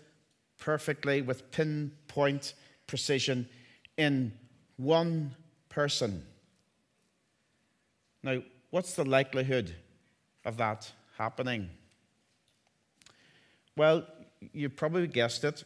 perfectly 0.59 1.23
with 1.23 1.51
pinpoint 1.51 2.55
precision 2.87 3.49
in 3.97 4.33
one 4.77 5.35
person. 5.69 6.25
Now, 8.23 8.43
what's 8.71 8.95
the 8.95 9.05
likelihood 9.05 9.75
of 10.45 10.57
that 10.57 10.91
happening? 11.19 11.71
Well, 13.77 14.07
you 14.53 14.69
probably 14.69 15.07
guessed 15.07 15.45
it. 15.45 15.65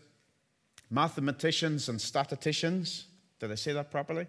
Mathematicians 0.91 1.89
and 1.89 2.01
statisticians, 2.01 3.07
did 3.41 3.51
I 3.51 3.55
say 3.55 3.73
that 3.73 3.91
properly? 3.91 4.27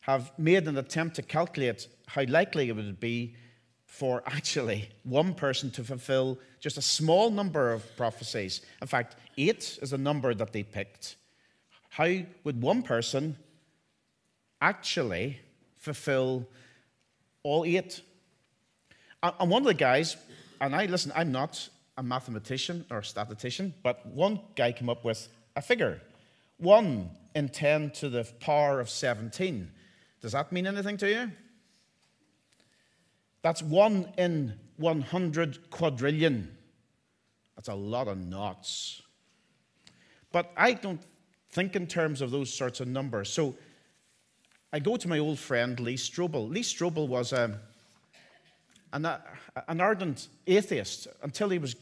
Have 0.00 0.32
made 0.38 0.66
an 0.66 0.78
attempt 0.78 1.16
to 1.16 1.22
calculate 1.22 1.86
how 2.06 2.24
likely 2.28 2.68
it 2.68 2.76
would 2.76 2.98
be 2.98 3.34
for 3.86 4.22
actually 4.26 4.88
one 5.04 5.34
person 5.34 5.70
to 5.72 5.84
fulfill 5.84 6.38
just 6.60 6.78
a 6.78 6.82
small 6.82 7.30
number 7.30 7.72
of 7.72 7.84
prophecies. 7.96 8.62
In 8.80 8.88
fact, 8.88 9.16
eight 9.36 9.78
is 9.82 9.92
a 9.92 9.98
number 9.98 10.34
that 10.34 10.52
they 10.52 10.62
picked. 10.62 11.16
How 11.90 12.10
would 12.44 12.62
one 12.62 12.82
person 12.82 13.36
actually 14.60 15.38
fulfill 15.78 16.46
all 17.42 17.64
eight 17.64 18.00
and 19.22 19.50
one 19.50 19.62
of 19.62 19.66
the 19.66 19.74
guys, 19.74 20.16
and 20.60 20.74
I 20.74 20.86
listen, 20.86 21.12
I'm 21.14 21.32
not 21.32 21.68
a 21.96 22.02
mathematician 22.02 22.84
or 22.90 22.98
a 22.98 23.04
statistician, 23.04 23.74
but 23.82 24.04
one 24.06 24.40
guy 24.56 24.72
came 24.72 24.88
up 24.88 25.04
with 25.04 25.28
a 25.56 25.62
figure 25.62 26.00
1 26.58 27.10
in 27.34 27.48
10 27.48 27.90
to 27.90 28.08
the 28.08 28.24
power 28.40 28.80
of 28.80 28.88
17. 28.88 29.70
Does 30.20 30.32
that 30.32 30.52
mean 30.52 30.66
anything 30.66 30.96
to 30.98 31.08
you? 31.08 31.32
That's 33.42 33.62
1 33.62 34.12
in 34.18 34.54
100 34.76 35.70
quadrillion. 35.70 36.56
That's 37.56 37.68
a 37.68 37.74
lot 37.74 38.06
of 38.08 38.18
knots. 38.18 39.02
But 40.30 40.52
I 40.56 40.72
don't 40.74 41.02
think 41.50 41.76
in 41.76 41.86
terms 41.86 42.20
of 42.22 42.30
those 42.30 42.52
sorts 42.52 42.80
of 42.80 42.88
numbers. 42.88 43.30
So 43.30 43.54
I 44.72 44.78
go 44.78 44.96
to 44.96 45.08
my 45.08 45.18
old 45.18 45.38
friend 45.38 45.78
Lee 45.80 45.96
Strobel. 45.96 46.48
Lee 46.48 46.62
Strobel 46.62 47.08
was 47.08 47.32
a 47.32 47.60
an, 48.92 49.06
an 49.68 49.80
ardent 49.80 50.28
atheist 50.46 51.08
until 51.22 51.48
he 51.48 51.58
was 51.58 51.76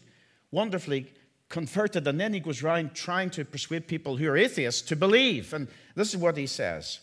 wonderfully 0.50 1.12
converted, 1.49 2.07
and 2.07 2.21
then 2.21 2.33
he 2.33 2.40
goes 2.40 2.62
around 2.62 2.95
trying 2.95 3.31
to 3.31 3.45
persuade 3.45 3.87
people 3.87 4.17
who 4.17 4.29
are 4.29 4.37
atheists 4.37 4.83
to 4.83 4.97
believe. 4.97 5.52
And 5.52 5.69
this 5.95 6.11
is 6.11 6.17
what 6.17 6.37
he 6.37 6.47
says 6.47 7.00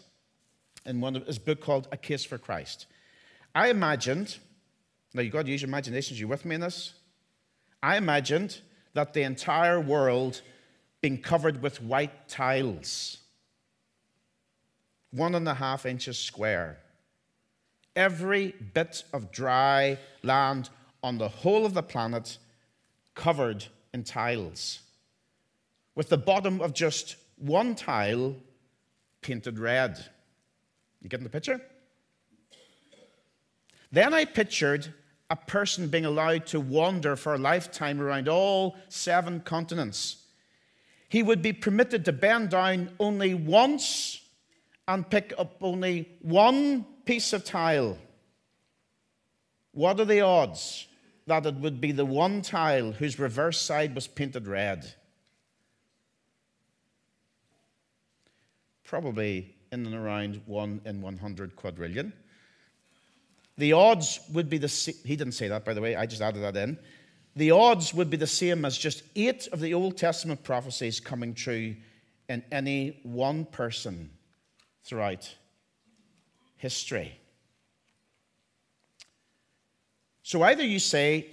in 0.86 1.02
one 1.02 1.16
of 1.16 1.28
his 1.28 1.38
book 1.38 1.60
called 1.60 1.88
A 1.92 1.98
Case 1.98 2.24
for 2.24 2.38
Christ. 2.38 2.86
I 3.54 3.70
imagined, 3.70 4.38
now 5.14 5.22
you've 5.22 5.34
got 5.34 5.46
to 5.46 5.52
use 5.52 5.62
your 5.62 5.70
imaginations, 5.70 6.20
you 6.20 6.28
with 6.28 6.46
me 6.46 6.56
in 6.56 6.62
this? 6.62 6.94
I 7.84 7.98
imagined 7.98 8.62
that 8.94 9.14
the 9.14 9.24
entire 9.24 9.80
world 9.80 10.42
being 11.02 11.22
covered 11.22 11.62
with 11.62 11.82
white 11.82 12.28
tiles, 12.30 13.18
one 15.12 15.36
and 15.36 15.48
a 15.48 15.54
half 15.54 15.86
inches 15.86 16.18
square 16.18 16.80
every 17.98 18.56
bit 18.74 19.04
of 19.12 19.32
dry 19.32 19.98
land 20.24 20.70
on 21.04 21.18
the 21.18 21.28
whole 21.28 21.66
of 21.66 21.74
the 21.74 21.84
planet 21.84 22.38
covered 23.16 23.66
in 23.94 24.04
tiles, 24.04 24.80
with 25.96 26.08
the 26.08 26.18
bottom 26.18 26.62
of 26.62 26.74
just 26.74 27.18
one 27.38 27.76
tile 27.76 28.36
painted 29.22 29.60
red. 29.60 29.98
You 31.02 31.10
getting 31.10 31.24
the 31.24 31.30
picture? 31.30 31.60
Then 33.92 34.14
I 34.14 34.26
pictured 34.26 34.94
a 35.30 35.36
person 35.36 35.88
being 35.88 36.06
allowed 36.06 36.46
to 36.48 36.60
wander 36.60 37.16
for 37.16 37.34
a 37.34 37.38
lifetime 37.38 38.00
around 38.00 38.30
all 38.30 38.76
seven 38.90 39.40
continents. 39.42 40.24
He 41.10 41.24
would 41.24 41.42
be 41.42 41.54
permitted 41.54 42.06
to 42.06 42.14
bend 42.14 42.50
down 42.50 42.92
only 43.00 43.34
once 43.34 44.22
and 44.88 45.10
pick 45.10 45.34
up 45.38 45.56
only 45.62 46.10
one 46.22 46.86
piece 47.08 47.34
of 47.34 47.44
tile. 47.44 47.98
What 49.72 50.00
are 50.00 50.06
the 50.06 50.22
odds 50.22 50.88
that 51.26 51.46
it 51.46 51.56
would 51.56 51.82
be 51.82 51.92
the 51.92 52.06
one 52.06 52.42
tile 52.42 52.92
whose 52.92 53.18
reverse 53.18 53.60
side 53.60 53.96
was 53.96 54.08
painted 54.08 54.48
red? 54.48 54.94
Probably 58.84 59.56
in 59.72 59.86
and 59.86 59.96
around 59.96 60.42
1 60.46 60.82
in 60.86 61.02
100 61.02 61.56
quadrillion. 61.56 62.14
The 63.58 63.74
odds 63.74 64.20
would 64.34 64.50
be 64.50 64.58
the 64.58 64.68
he 65.04 65.16
didn't 65.16 65.34
say 65.34 65.48
that 65.48 65.66
by 65.66 65.74
the 65.74 65.82
way, 65.82 65.96
I 65.96 66.06
just 66.06 66.22
added 66.22 66.44
that 66.44 66.56
in. 66.56 66.78
The 67.36 67.52
odds 67.52 67.94
would 67.94 68.10
be 68.10 68.18
the 68.18 68.28
same 68.28 68.66
as 68.66 68.78
just 68.78 69.04
8 69.16 69.48
of 69.52 69.60
the 69.60 69.74
Old 69.74 69.98
Testament 69.98 70.44
prophecies 70.44 71.00
coming 71.00 71.34
true 71.34 71.76
in 72.30 72.44
any 72.52 73.00
one 73.04 73.46
person 73.46 74.10
throughout 74.84 75.36
history. 76.58 77.20
So 80.24 80.44
either 80.44 80.64
you 80.64 80.80
say 80.80 81.28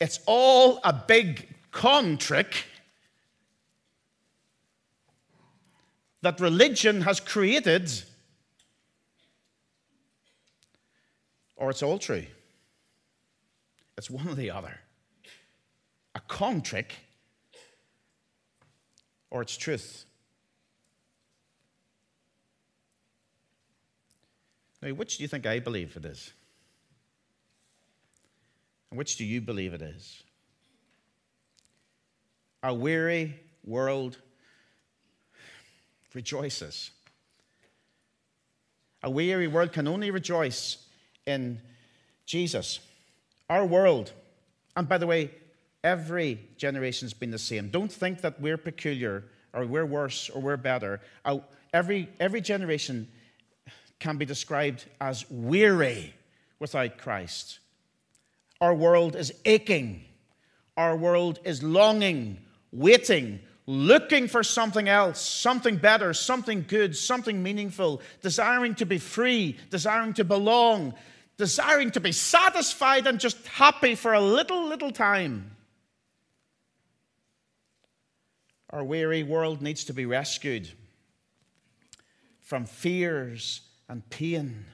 it's 0.00 0.20
all 0.26 0.80
a 0.82 0.92
big 0.92 1.48
con 1.70 2.16
trick 2.16 2.64
that 6.22 6.40
religion 6.40 7.02
has 7.02 7.20
created, 7.20 7.90
or 11.56 11.70
it's 11.70 11.82
all 11.82 11.98
true. 11.98 12.24
It's 13.96 14.10
one 14.10 14.28
or 14.28 14.34
the 14.34 14.50
other. 14.50 14.80
A 16.14 16.20
con 16.20 16.62
trick, 16.62 16.94
or 19.30 19.42
it's 19.42 19.56
truth. 19.56 20.04
Now, 24.88 24.94
which 24.94 25.18
do 25.18 25.24
you 25.24 25.28
think 25.28 25.44
I 25.44 25.58
believe 25.58 25.96
it 25.96 26.04
is? 26.06 26.32
And 28.90 28.96
which 28.96 29.16
do 29.16 29.24
you 29.24 29.42
believe 29.42 29.74
it 29.74 29.82
is? 29.82 30.22
A 32.62 32.72
weary 32.72 33.38
world 33.64 34.16
rejoices. 36.14 36.90
A 39.02 39.10
weary 39.10 39.46
world 39.46 39.72
can 39.72 39.86
only 39.86 40.10
rejoice 40.10 40.78
in 41.26 41.60
Jesus. 42.24 42.80
Our 43.50 43.66
world, 43.66 44.12
and 44.74 44.88
by 44.88 44.96
the 44.96 45.06
way, 45.06 45.32
every 45.84 46.48
generation's 46.56 47.12
been 47.12 47.30
the 47.30 47.38
same. 47.38 47.68
Don't 47.68 47.92
think 47.92 48.22
that 48.22 48.40
we're 48.40 48.56
peculiar 48.56 49.24
or 49.52 49.66
we're 49.66 49.86
worse 49.86 50.30
or 50.30 50.40
we're 50.40 50.56
better. 50.56 51.00
Uh, 51.26 51.38
every, 51.74 52.08
every 52.18 52.40
generation 52.40 53.06
can 53.98 54.16
be 54.16 54.24
described 54.24 54.84
as 55.00 55.28
weary 55.30 56.14
without 56.58 56.98
Christ. 56.98 57.58
Our 58.60 58.74
world 58.74 59.16
is 59.16 59.32
aching. 59.44 60.04
Our 60.76 60.96
world 60.96 61.40
is 61.44 61.62
longing, 61.62 62.38
waiting, 62.72 63.40
looking 63.66 64.28
for 64.28 64.42
something 64.42 64.88
else, 64.88 65.20
something 65.20 65.76
better, 65.76 66.14
something 66.14 66.64
good, 66.66 66.96
something 66.96 67.42
meaningful, 67.42 68.00
desiring 68.22 68.74
to 68.76 68.86
be 68.86 68.98
free, 68.98 69.56
desiring 69.70 70.14
to 70.14 70.24
belong, 70.24 70.94
desiring 71.36 71.90
to 71.92 72.00
be 72.00 72.12
satisfied 72.12 73.06
and 73.06 73.20
just 73.20 73.44
happy 73.46 73.94
for 73.94 74.14
a 74.14 74.20
little, 74.20 74.66
little 74.66 74.90
time. 74.90 75.50
Our 78.70 78.84
weary 78.84 79.22
world 79.22 79.62
needs 79.62 79.84
to 79.84 79.94
be 79.94 80.06
rescued 80.06 80.70
from 82.40 82.66
fears 82.66 83.62
and 83.88 84.08
pain 84.10 84.66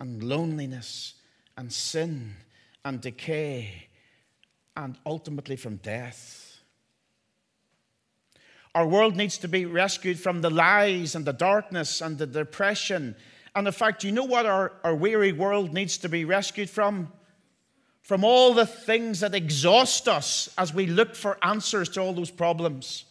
and 0.00 0.22
loneliness 0.22 1.14
and 1.56 1.72
sin 1.72 2.34
and 2.84 3.00
decay 3.00 3.88
and 4.76 4.96
ultimately 5.06 5.56
from 5.56 5.76
death. 5.76 6.60
Our 8.74 8.86
world 8.86 9.14
needs 9.14 9.38
to 9.38 9.48
be 9.48 9.66
rescued 9.66 10.18
from 10.18 10.40
the 10.40 10.50
lies 10.50 11.14
and 11.14 11.24
the 11.24 11.32
darkness 11.32 12.00
and 12.00 12.18
the 12.18 12.26
depression. 12.26 13.14
And 13.54 13.66
in 13.68 13.72
fact, 13.72 14.02
you 14.02 14.10
know 14.10 14.24
what 14.24 14.46
our, 14.46 14.72
our 14.82 14.96
weary 14.96 15.32
world 15.32 15.72
needs 15.72 15.96
to 15.98 16.08
be 16.08 16.24
rescued 16.24 16.68
from? 16.68 17.12
From 18.02 18.24
all 18.24 18.52
the 18.52 18.66
things 18.66 19.20
that 19.20 19.34
exhaust 19.34 20.08
us 20.08 20.52
as 20.58 20.74
we 20.74 20.86
look 20.86 21.14
for 21.14 21.38
answers 21.42 21.88
to 21.90 22.00
all 22.00 22.12
those 22.12 22.32
problems. 22.32 23.04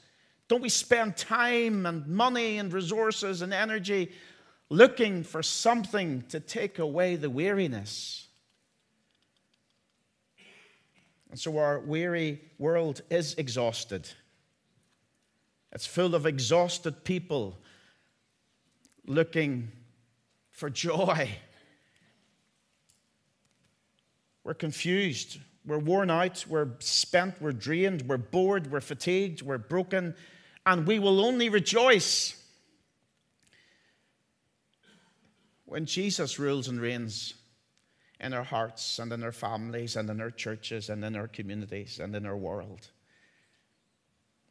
Don't 0.50 0.62
we 0.62 0.70
spend 0.70 1.16
time 1.16 1.86
and 1.86 2.06
money 2.08 2.58
and 2.58 2.72
resources 2.72 3.42
and 3.42 3.54
energy 3.54 4.12
looking 4.70 5.24
for 5.24 5.44
something 5.44 6.24
to 6.30 6.40
take 6.40 6.80
away 6.80 7.16
the 7.16 7.30
weariness? 7.30 8.28
And 11.30 11.40
so 11.40 11.58
our 11.58 11.80
weary 11.80 12.42
world 12.60 13.02
is 13.10 13.34
exhausted. 13.36 14.08
It's 15.72 15.88
full 15.88 16.14
of 16.14 16.28
exhausted 16.28 17.04
people 17.04 17.58
looking 19.08 19.72
for 20.52 20.70
joy. 20.70 21.30
We're 24.44 24.54
confused. 24.54 25.40
We're 25.66 25.80
worn 25.80 26.12
out. 26.12 26.46
We're 26.48 26.68
spent. 26.80 27.42
We're 27.42 27.54
drained. 27.54 28.04
We're 28.04 28.18
bored. 28.18 28.72
We're 28.72 28.82
fatigued. 28.82 29.42
We're 29.42 29.58
broken. 29.58 30.14
And 30.66 30.86
we 30.86 31.00
will 31.00 31.26
only 31.26 31.50
rejoice 31.50 32.40
when 35.74 35.88
Jesus 35.88 36.38
rules 36.38 36.68
and 36.68 36.80
reigns 36.80 37.34
in 38.20 38.32
our 38.32 38.44
hearts 38.44 39.00
and 39.00 39.12
in 39.12 39.24
our 39.24 39.32
families 39.32 39.96
and 39.96 40.08
in 40.08 40.22
our 40.22 40.30
churches 40.30 40.88
and 40.88 41.04
in 41.04 41.16
our 41.16 41.28
communities 41.28 42.00
and 42.00 42.16
in 42.16 42.28
our 42.28 42.38
world. 42.38 42.92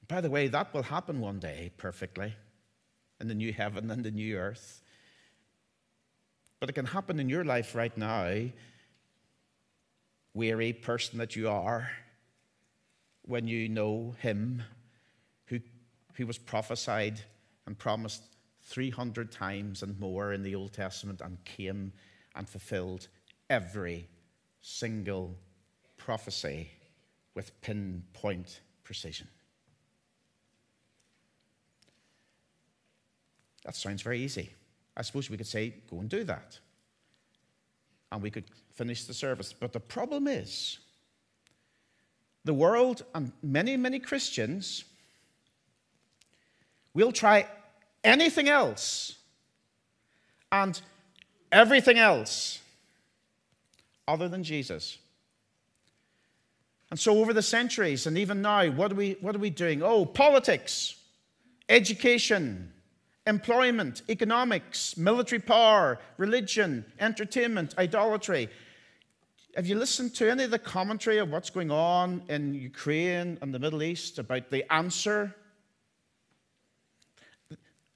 By 0.08 0.20
the 0.20 0.30
way, 0.30 0.48
that 0.48 0.74
will 0.74 0.82
happen 0.82 1.20
one 1.20 1.38
day 1.38 1.70
perfectly 1.76 2.34
in 3.20 3.28
the 3.28 3.36
new 3.36 3.52
heaven 3.52 3.88
and 3.92 4.02
the 4.02 4.10
new 4.10 4.36
earth. 4.36 4.82
But 6.58 6.70
it 6.70 6.72
can 6.72 6.86
happen 6.86 7.20
in 7.20 7.28
your 7.28 7.44
life 7.44 7.76
right 7.76 7.96
now, 7.96 8.48
weary 10.34 10.72
person 10.72 11.18
that 11.18 11.36
you 11.36 11.48
are, 11.48 11.88
when 13.26 13.46
you 13.46 13.68
know 13.68 14.16
Him 14.18 14.64
who, 15.46 15.60
who 16.14 16.26
was 16.26 16.38
prophesied 16.38 17.20
and 17.64 17.78
promised 17.78 18.24
300 18.64 19.32
times 19.32 19.82
and 19.82 19.98
more 19.98 20.32
in 20.32 20.42
the 20.42 20.54
Old 20.54 20.72
Testament 20.72 21.20
and 21.20 21.42
came 21.44 21.92
and 22.34 22.48
fulfilled 22.48 23.08
every 23.50 24.08
single 24.60 25.36
prophecy 25.96 26.70
with 27.34 27.60
pinpoint 27.60 28.60
precision. 28.84 29.28
That 33.64 33.76
sounds 33.76 34.02
very 34.02 34.20
easy. 34.20 34.52
I 34.96 35.02
suppose 35.02 35.30
we 35.30 35.36
could 35.36 35.46
say, 35.46 35.74
go 35.90 36.00
and 36.00 36.08
do 36.08 36.24
that. 36.24 36.58
And 38.10 38.22
we 38.22 38.30
could 38.30 38.44
finish 38.74 39.04
the 39.04 39.14
service. 39.14 39.52
But 39.52 39.72
the 39.72 39.80
problem 39.80 40.26
is, 40.26 40.78
the 42.44 42.54
world 42.54 43.04
and 43.14 43.32
many, 43.42 43.76
many 43.76 43.98
Christians 43.98 44.84
will 46.92 47.12
try 47.12 47.46
anything 48.04 48.48
else 48.48 49.16
and 50.50 50.80
everything 51.50 51.98
else 51.98 52.60
other 54.08 54.28
than 54.28 54.44
Jesus. 54.44 54.98
And 56.90 57.00
so, 57.00 57.18
over 57.18 57.32
the 57.32 57.42
centuries, 57.42 58.06
and 58.06 58.18
even 58.18 58.42
now, 58.42 58.68
what 58.70 58.92
are 58.92 58.94
we, 58.94 59.16
what 59.20 59.34
are 59.34 59.38
we 59.38 59.48
doing? 59.48 59.82
Oh, 59.82 60.04
politics, 60.04 60.96
education, 61.70 62.70
employment, 63.26 64.02
economics, 64.10 64.96
military 64.98 65.40
power, 65.40 65.98
religion, 66.18 66.84
entertainment, 67.00 67.74
idolatry. 67.78 68.50
Have 69.56 69.66
you 69.66 69.76
listened 69.76 70.14
to 70.16 70.30
any 70.30 70.44
of 70.44 70.50
the 70.50 70.58
commentary 70.58 71.18
of 71.18 71.30
what's 71.30 71.50
going 71.50 71.70
on 71.70 72.22
in 72.28 72.54
Ukraine 72.54 73.38
and 73.40 73.54
the 73.54 73.58
Middle 73.58 73.82
East 73.82 74.18
about 74.18 74.50
the 74.50 74.70
answer? 74.72 75.34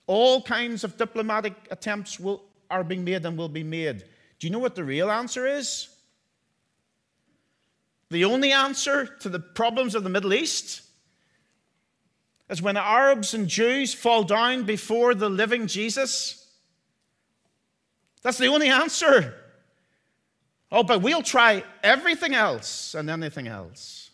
All 0.07 0.43
kinds 0.43 0.85
of 0.85 0.97
diplomatic 0.97 1.55
attempts 1.71 2.21
will, 2.21 2.45
are 2.71 2.85
being 2.85 3.05
made 3.05 3.25
and 3.27 3.37
will 3.37 3.49
be 3.49 3.65
made 3.65 4.05
Do 4.39 4.47
you 4.47 4.53
know 4.53 4.59
what 4.59 4.75
the 4.75 4.85
real 4.85 5.11
answer 5.11 5.47
is? 5.47 5.89
The 8.11 8.25
only 8.25 8.53
answer 8.53 9.07
to 9.21 9.29
the 9.29 9.41
problems 9.41 9.95
of 9.95 10.05
the 10.05 10.11
Middle 10.11 10.33
East 10.33 10.83
is 12.49 12.63
when 12.63 12.77
Arabs 12.77 13.35
and 13.35 13.49
Jews 13.49 13.93
fall 13.93 14.23
down 14.23 14.65
before 14.65 15.15
the 15.15 15.29
living 15.29 15.67
Jesus. 15.67 16.47
That's 18.23 18.39
the 18.39 18.47
only 18.47 18.69
answer. 18.69 19.35
Oh, 20.71 20.83
but 20.83 21.03
we'll 21.03 21.23
try 21.23 21.65
everything 21.83 22.35
else 22.35 22.95
and 22.95 23.11
anything 23.11 23.49
else. 23.49 24.11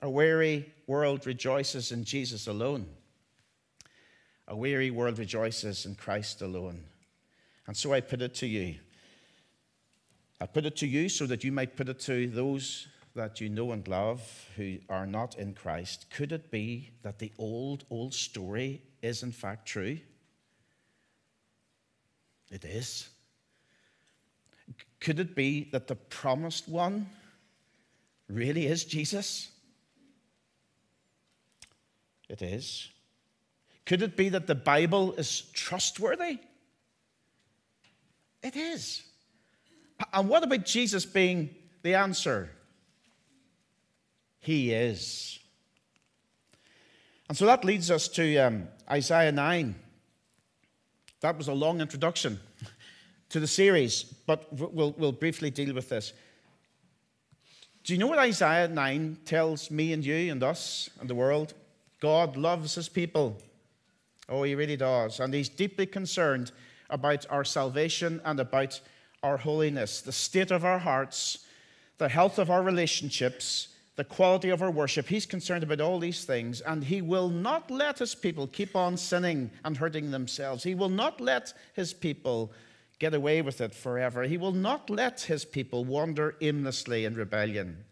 A 0.00 0.10
weary 0.10 0.72
world 0.86 1.26
rejoices 1.26 1.92
in 1.92 2.04
Jesus 2.04 2.46
alone. 2.46 2.86
A 4.48 4.56
weary 4.56 4.90
world 4.90 5.18
rejoices 5.18 5.86
in 5.86 5.94
Christ 5.94 6.42
alone. 6.42 6.84
And 7.66 7.76
so 7.76 7.92
I 7.92 8.00
put 8.00 8.22
it 8.22 8.34
to 8.36 8.46
you. 8.46 8.76
I 10.40 10.46
put 10.46 10.66
it 10.66 10.76
to 10.76 10.86
you 10.86 11.08
so 11.08 11.26
that 11.26 11.44
you 11.44 11.52
might 11.52 11.76
put 11.76 11.88
it 11.88 12.00
to 12.00 12.26
those 12.26 12.88
that 13.14 13.40
you 13.40 13.48
know 13.48 13.72
and 13.72 13.86
love 13.86 14.48
who 14.56 14.78
are 14.88 15.06
not 15.06 15.38
in 15.38 15.54
Christ. 15.54 16.06
Could 16.10 16.32
it 16.32 16.50
be 16.50 16.90
that 17.02 17.18
the 17.18 17.32
old, 17.38 17.84
old 17.90 18.14
story 18.14 18.82
is 19.02 19.22
in 19.22 19.32
fact 19.32 19.66
true? 19.66 19.98
It 22.50 22.64
is. 22.64 23.08
Could 25.00 25.20
it 25.20 25.34
be 25.34 25.68
that 25.72 25.88
the 25.88 25.96
promised 25.96 26.68
one 26.68 27.08
really 28.28 28.66
is 28.66 28.84
Jesus? 28.84 29.50
It 32.28 32.42
is. 32.42 32.88
Could 33.84 34.02
it 34.02 34.16
be 34.16 34.28
that 34.28 34.46
the 34.46 34.54
Bible 34.54 35.12
is 35.14 35.42
trustworthy? 35.52 36.38
It 38.42 38.56
is. 38.56 39.02
And 40.12 40.28
what 40.28 40.42
about 40.42 40.64
Jesus 40.64 41.04
being 41.04 41.50
the 41.82 41.94
answer? 41.94 42.50
He 44.40 44.72
is. 44.72 45.38
And 47.28 47.36
so 47.38 47.46
that 47.46 47.64
leads 47.64 47.90
us 47.90 48.08
to 48.08 48.36
um, 48.38 48.68
Isaiah 48.90 49.32
9. 49.32 49.74
That 51.20 51.38
was 51.38 51.48
a 51.48 51.52
long 51.52 51.80
introduction 51.80 52.40
to 53.30 53.40
the 53.40 53.46
series, 53.46 54.02
but 54.02 54.52
we'll, 54.52 54.92
we'll 54.98 55.12
briefly 55.12 55.50
deal 55.50 55.72
with 55.74 55.88
this. 55.88 56.12
Do 57.84 57.92
you 57.92 57.98
know 57.98 58.08
what 58.08 58.18
Isaiah 58.18 58.68
9 58.68 59.18
tells 59.24 59.70
me 59.70 59.92
and 59.92 60.04
you 60.04 60.30
and 60.30 60.42
us 60.42 60.90
and 61.00 61.08
the 61.08 61.14
world? 61.14 61.54
God 62.00 62.36
loves 62.36 62.74
his 62.74 62.88
people. 62.88 63.40
Oh, 64.32 64.44
he 64.44 64.54
really 64.54 64.78
does. 64.78 65.20
And 65.20 65.34
he's 65.34 65.50
deeply 65.50 65.84
concerned 65.84 66.52
about 66.88 67.26
our 67.28 67.44
salvation 67.44 68.22
and 68.24 68.40
about 68.40 68.80
our 69.22 69.36
holiness, 69.36 70.00
the 70.00 70.10
state 70.10 70.50
of 70.50 70.64
our 70.64 70.78
hearts, 70.78 71.46
the 71.98 72.08
health 72.08 72.38
of 72.38 72.50
our 72.50 72.62
relationships, 72.62 73.68
the 73.96 74.04
quality 74.04 74.48
of 74.48 74.62
our 74.62 74.70
worship. 74.70 75.06
He's 75.06 75.26
concerned 75.26 75.62
about 75.62 75.82
all 75.82 75.98
these 75.98 76.24
things, 76.24 76.62
and 76.62 76.82
He 76.82 77.02
will 77.02 77.28
not 77.28 77.70
let 77.70 77.98
His 77.98 78.14
people 78.14 78.46
keep 78.46 78.74
on 78.74 78.96
sinning 78.96 79.50
and 79.64 79.76
hurting 79.76 80.10
themselves. 80.10 80.64
He 80.64 80.74
will 80.74 80.88
not 80.88 81.20
let 81.20 81.52
His 81.74 81.92
people 81.92 82.52
get 82.98 83.12
away 83.12 83.42
with 83.42 83.60
it 83.60 83.74
forever. 83.74 84.22
He 84.22 84.38
will 84.38 84.52
not 84.52 84.88
let 84.88 85.20
His 85.20 85.44
people 85.44 85.84
wander 85.84 86.36
aimlessly 86.40 87.04
in 87.04 87.14
rebellion. 87.14 87.84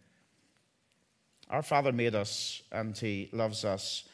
Our 1.51 1.63
Father 1.63 1.93
made 1.93 2.15
us, 2.15 2.63
and 2.73 2.97
He 2.97 3.29
loves 3.31 3.63
us, 3.63 4.05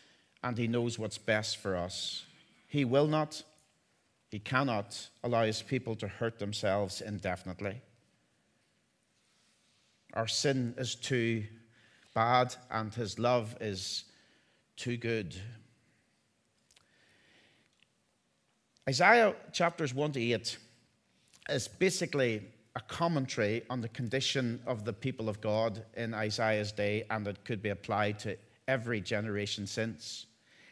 and 0.42 0.56
He 0.56 0.68
knows 0.68 0.98
what's 0.98 1.18
best 1.18 1.56
for 1.58 1.76
us. 1.76 2.24
He 2.68 2.84
will 2.84 3.06
not, 3.06 3.42
He 4.30 4.38
cannot 4.38 5.08
allow 5.22 5.44
His 5.44 5.62
people 5.62 5.94
to 5.96 6.08
hurt 6.08 6.38
themselves 6.38 7.00
indefinitely. 7.00 7.80
Our 10.16 10.26
sin 10.26 10.74
is 10.78 10.94
too 10.94 11.44
bad 12.16 12.56
and 12.70 12.92
his 12.94 13.18
love 13.18 13.54
is 13.60 14.04
too 14.76 14.96
good. 14.96 15.36
Isaiah 18.88 19.34
chapters 19.52 19.92
1 19.92 20.12
to 20.12 20.20
8 20.20 20.56
is 21.50 21.68
basically 21.68 22.42
a 22.74 22.80
commentary 22.80 23.62
on 23.68 23.82
the 23.82 23.88
condition 23.88 24.60
of 24.66 24.86
the 24.86 24.94
people 24.94 25.28
of 25.28 25.42
God 25.42 25.84
in 25.94 26.14
Isaiah's 26.14 26.72
day, 26.72 27.04
and 27.10 27.26
it 27.28 27.44
could 27.44 27.62
be 27.62 27.70
applied 27.70 28.18
to 28.20 28.36
every 28.68 29.00
generation 29.00 29.66
since. 29.66 30.26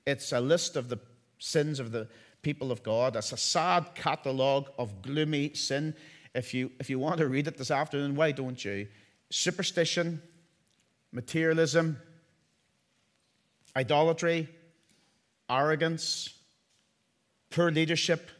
It's 0.07 0.33
a 0.33 0.41
list 0.41 0.77
of 0.77 0.89
the 0.89 0.99
sins 1.39 1.81
of 1.81 1.93
the 1.93 2.09
people 2.43 2.71
of 2.71 2.83
God. 2.83 3.17
It's 3.17 3.33
a 3.33 3.37
sad 3.37 3.95
catalogue 3.95 4.71
of 4.79 5.03
gloomy 5.03 5.55
sin. 5.55 5.95
If 6.35 6.53
you, 6.53 6.71
if 6.79 6.91
you 6.91 6.99
want 6.99 7.19
to 7.19 7.29
read 7.29 7.47
it 7.47 7.57
this 7.57 7.71
afternoon, 7.71 8.17
why 8.17 8.33
don't 8.33 8.63
you? 8.65 8.89
Superstition, 9.31 10.21
materialism, 11.13 11.97
idolatry, 13.77 14.49
arrogance, 15.49 16.35
poor 17.51 17.71
leadership, 17.71 18.31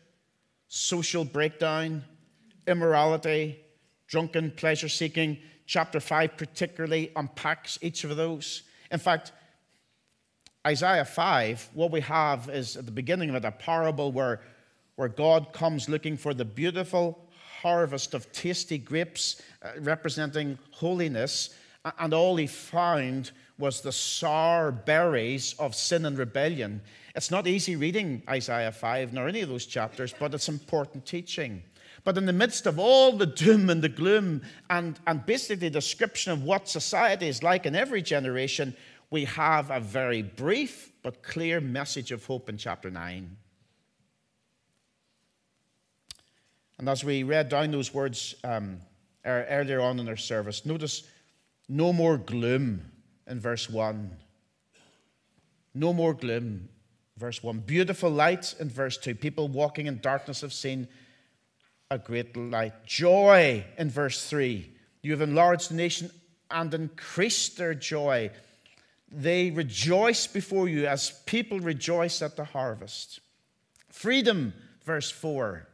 social 0.69 1.25
breakdown, 1.25 2.05
immorality, 2.67 3.61
drunken 4.07 4.51
pleasure 4.51 4.89
seeking. 4.89 5.39
Chapter 5.67 5.99
5 5.99 6.37
particularly 6.37 7.11
unpacks 7.17 7.79
each 7.81 8.05
of 8.05 8.17
those. 8.17 8.63
In 8.91 8.99
fact, 8.99 9.33
Isaiah 10.67 11.05
5, 11.05 11.71
what 11.75 11.91
we 11.91 12.01
have 12.01 12.49
is 12.49 12.77
at 12.79 12.87
the 12.87 12.93
beginning 12.93 13.29
of 13.29 13.37
it 13.37 13.45
a 13.45 13.53
parable 13.53 14.13
where, 14.13 14.41
where 14.97 15.09
God 15.09 15.53
comes 15.53 15.91
looking 15.91 16.17
for 16.17 16.33
the 16.33 16.45
beautiful 16.45 17.29
harvest 17.61 18.15
of 18.15 18.33
tasty 18.33 18.79
grapes 18.79 19.43
uh, 19.63 19.73
representing 19.81 20.59
holiness 20.71 21.55
and 21.99 22.15
all 22.15 22.37
he 22.37 22.47
found 22.47 23.31
was 23.59 23.83
the 23.83 23.93
sour 23.93 24.73
berries 24.73 25.55
of 25.59 25.75
sin 25.75 26.07
and 26.07 26.17
rebellion. 26.17 26.81
It's 27.15 27.31
not 27.31 27.47
easy 27.47 27.77
reading 27.77 28.23
Isaiah 28.29 28.73
5 28.73 29.13
nor 29.13 29.29
any 29.29 29.43
of 29.43 29.51
those 29.51 29.67
chapters, 29.67 30.15
but 30.19 30.33
it's 30.33 30.49
important 30.49 31.05
teaching. 31.05 31.63
But 32.05 32.19
in 32.19 32.27
the 32.27 32.33
midst 32.33 32.67
of 32.67 32.79
all 32.79 33.13
the 33.13 33.27
doom 33.27 33.71
and 33.71 33.83
the 33.83 33.89
gloom, 33.89 34.43
and, 34.71 34.99
and 35.07 35.25
basically 35.25 35.69
the 35.69 35.79
description 35.79 36.33
of 36.33 36.43
what 36.43 36.69
society 36.69 37.29
is 37.29 37.43
like 37.43 37.67
in 37.67 37.75
every 37.75 38.03
generation, 38.03 38.75
we 39.15 39.27
have 39.27 39.71
a 39.71 39.79
very 39.79 40.23
brief 40.23 40.91
but 41.05 41.23
clear 41.23 41.61
message 41.61 42.11
of 42.11 42.27
hope 42.27 42.49
in 42.49 42.57
chapter 42.57 42.91
9. 42.91 43.37
And 46.81 46.89
as 46.89 47.05
we 47.05 47.23
read 47.23 47.49
down 47.49 47.71
those 47.71 47.95
words 47.95 48.35
um, 48.43 48.81
earlier 49.25 49.81
on 49.81 50.01
in 50.01 50.09
our 50.09 50.17
service, 50.17 50.67
notice 50.67 51.05
no 51.69 51.93
more 51.93 52.19
gloom 52.19 52.81
in 53.29 53.39
verse 53.39 53.71
1. 53.71 54.11
No 55.75 55.93
more 55.93 56.15
gloom, 56.15 56.69
verse 57.17 57.41
1. 57.41 57.61
Beautiful 57.61 58.11
light 58.11 58.57
in 58.59 58.69
verse 58.69 58.99
2. 58.99 59.15
People 59.15 59.47
walking 59.47 59.87
in 59.87 60.01
darkness 60.01 60.41
have 60.41 60.53
seen 60.53 60.89
a 61.89 61.99
great 61.99 62.37
light. 62.37 62.85
Joy 62.85 63.65
in 63.79 63.91
verse 63.91 64.29
3. 64.29 64.69
You 65.03 65.13
have 65.13 65.21
enlarged 65.21 65.71
the 65.71 65.77
nation 65.77 66.11
and 66.51 66.75
increased 66.75 67.57
their 67.57 67.75
joy. 67.75 68.33
They 69.17 69.51
rejoice 69.51 70.27
before 70.27 70.69
you 70.69 70.87
as 70.87 71.11
people 71.27 71.61
rejoice 71.61 72.21
at 72.23 72.37
the 72.37 72.45
harvest. 72.45 73.21
Freedom, 73.91 74.53
verse 74.85 75.11
4. 75.11 75.69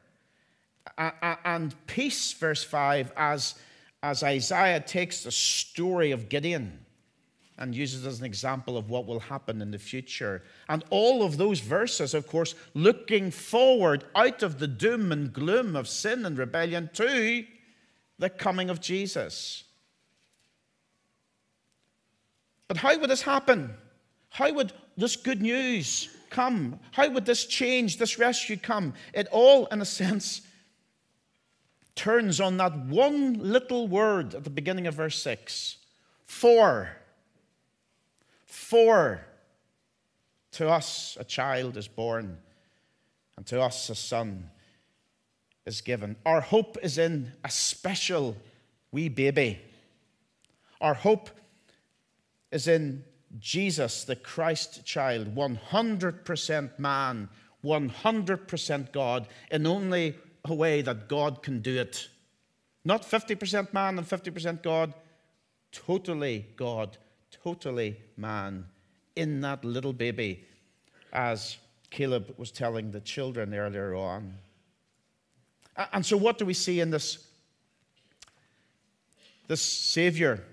And 0.98 1.74
peace, 1.86 2.32
verse 2.32 2.62
5, 2.62 3.12
as 3.16 3.54
as 4.02 4.22
Isaiah 4.22 4.80
takes 4.80 5.24
the 5.24 5.30
story 5.30 6.10
of 6.10 6.28
Gideon 6.28 6.86
and 7.58 7.74
uses 7.74 8.06
as 8.06 8.20
an 8.20 8.24
example 8.24 8.78
of 8.78 8.88
what 8.88 9.06
will 9.06 9.20
happen 9.20 9.60
in 9.60 9.70
the 9.70 9.78
future. 9.78 10.42
And 10.68 10.82
all 10.88 11.22
of 11.22 11.36
those 11.36 11.60
verses, 11.60 12.14
of 12.14 12.26
course, 12.26 12.54
looking 12.72 13.30
forward 13.30 14.04
out 14.14 14.42
of 14.42 14.58
the 14.58 14.66
doom 14.66 15.12
and 15.12 15.30
gloom 15.30 15.76
of 15.76 15.86
sin 15.86 16.24
and 16.24 16.38
rebellion 16.38 16.88
to 16.94 17.44
the 18.18 18.30
coming 18.30 18.70
of 18.70 18.80
Jesus. 18.80 19.64
But 22.70 22.76
how 22.76 22.96
would 23.00 23.10
this 23.10 23.22
happen? 23.22 23.74
How 24.28 24.52
would 24.52 24.72
this 24.96 25.16
good 25.16 25.42
news 25.42 26.08
come? 26.30 26.78
How 26.92 27.10
would 27.10 27.26
this 27.26 27.44
change, 27.44 27.96
this 27.96 28.16
rescue 28.16 28.56
come? 28.56 28.94
It 29.12 29.26
all, 29.32 29.66
in 29.66 29.82
a 29.82 29.84
sense, 29.84 30.42
turns 31.96 32.40
on 32.40 32.58
that 32.58 32.86
one 32.86 33.32
little 33.40 33.88
word 33.88 34.36
at 34.36 34.44
the 34.44 34.50
beginning 34.50 34.86
of 34.86 34.94
verse 34.94 35.20
6 35.20 35.78
for. 36.26 36.90
For 38.46 39.26
to 40.52 40.68
us 40.68 41.16
a 41.18 41.24
child 41.24 41.76
is 41.76 41.88
born, 41.88 42.38
and 43.36 43.44
to 43.46 43.60
us 43.60 43.90
a 43.90 43.96
son 43.96 44.48
is 45.66 45.80
given. 45.80 46.14
Our 46.24 46.40
hope 46.40 46.78
is 46.84 46.98
in 46.98 47.32
a 47.42 47.50
special 47.50 48.36
wee 48.92 49.08
baby. 49.08 49.58
Our 50.80 50.94
hope 50.94 51.30
is 52.50 52.68
in 52.68 53.04
Jesus, 53.38 54.04
the 54.04 54.16
Christ 54.16 54.84
child, 54.84 55.34
100% 55.34 56.78
man, 56.78 57.28
100% 57.64 58.92
God, 58.92 59.28
in 59.50 59.66
only 59.66 60.16
a 60.44 60.54
way 60.54 60.82
that 60.82 61.08
God 61.08 61.42
can 61.42 61.60
do 61.60 61.78
it. 61.78 62.08
Not 62.84 63.02
50% 63.02 63.72
man 63.72 63.98
and 63.98 64.06
50% 64.06 64.62
God, 64.62 64.94
totally 65.70 66.46
God, 66.56 66.96
totally 67.44 67.96
man 68.16 68.64
in 69.16 69.40
that 69.42 69.64
little 69.64 69.92
baby, 69.92 70.44
as 71.12 71.58
Caleb 71.90 72.34
was 72.36 72.50
telling 72.50 72.90
the 72.90 73.00
children 73.00 73.54
earlier 73.54 73.94
on. 73.94 74.34
And 75.92 76.04
so, 76.04 76.16
what 76.16 76.38
do 76.38 76.44
we 76.44 76.54
see 76.54 76.80
in 76.80 76.90
this, 76.90 77.26
this 79.46 79.62
Savior? 79.62 80.44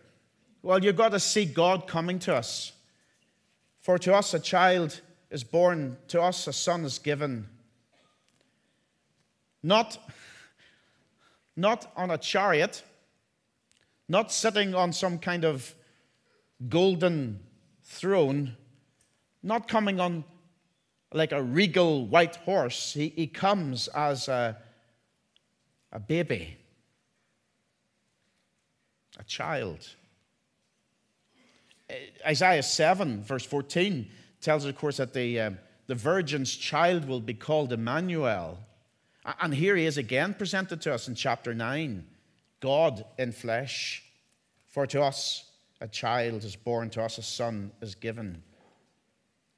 Well, 0.61 0.83
you've 0.83 0.95
got 0.95 1.11
to 1.11 1.19
see 1.19 1.45
God 1.45 1.87
coming 1.87 2.19
to 2.19 2.35
us. 2.35 2.73
For 3.81 3.97
to 3.99 4.13
us 4.13 4.33
a 4.33 4.39
child 4.39 4.99
is 5.29 5.43
born, 5.43 5.97
to 6.09 6.21
us 6.21 6.47
a 6.47 6.53
son 6.53 6.83
is 6.83 6.99
given. 6.99 7.47
Not, 9.63 9.97
not 11.55 11.91
on 11.95 12.11
a 12.11 12.17
chariot, 12.17 12.83
not 14.09 14.31
sitting 14.31 14.73
on 14.73 14.93
some 14.93 15.19
kind 15.19 15.45
of 15.45 15.73
golden 16.67 17.39
throne, 17.83 18.57
not 19.43 19.67
coming 19.67 19.99
on 19.99 20.23
like 21.13 21.31
a 21.31 21.41
regal 21.41 22.05
white 22.05 22.35
horse. 22.37 22.93
He, 22.93 23.09
he 23.09 23.27
comes 23.27 23.87
as 23.89 24.27
a, 24.27 24.57
a 25.91 25.99
baby, 25.99 26.57
a 29.19 29.23
child. 29.23 29.87
Isaiah 32.25 32.63
7, 32.63 33.23
verse 33.23 33.45
14, 33.45 34.09
tells 34.41 34.65
us, 34.65 34.69
of 34.69 34.77
course, 34.77 34.97
that 34.97 35.13
the, 35.13 35.39
uh, 35.39 35.51
the 35.87 35.95
virgin's 35.95 36.55
child 36.55 37.07
will 37.07 37.21
be 37.21 37.33
called 37.33 37.71
Emmanuel. 37.71 38.59
And 39.41 39.53
here 39.53 39.75
he 39.75 39.85
is 39.85 39.97
again 39.97 40.33
presented 40.33 40.81
to 40.81 40.93
us 40.93 41.07
in 41.07 41.15
chapter 41.15 41.53
9 41.53 42.05
God 42.59 43.05
in 43.17 43.31
flesh. 43.31 44.03
For 44.67 44.87
to 44.87 45.03
us 45.03 45.45
a 45.79 45.87
child 45.87 46.43
is 46.43 46.55
born, 46.55 46.89
to 46.91 47.03
us 47.03 47.17
a 47.17 47.23
son 47.23 47.71
is 47.81 47.95
given. 47.95 48.43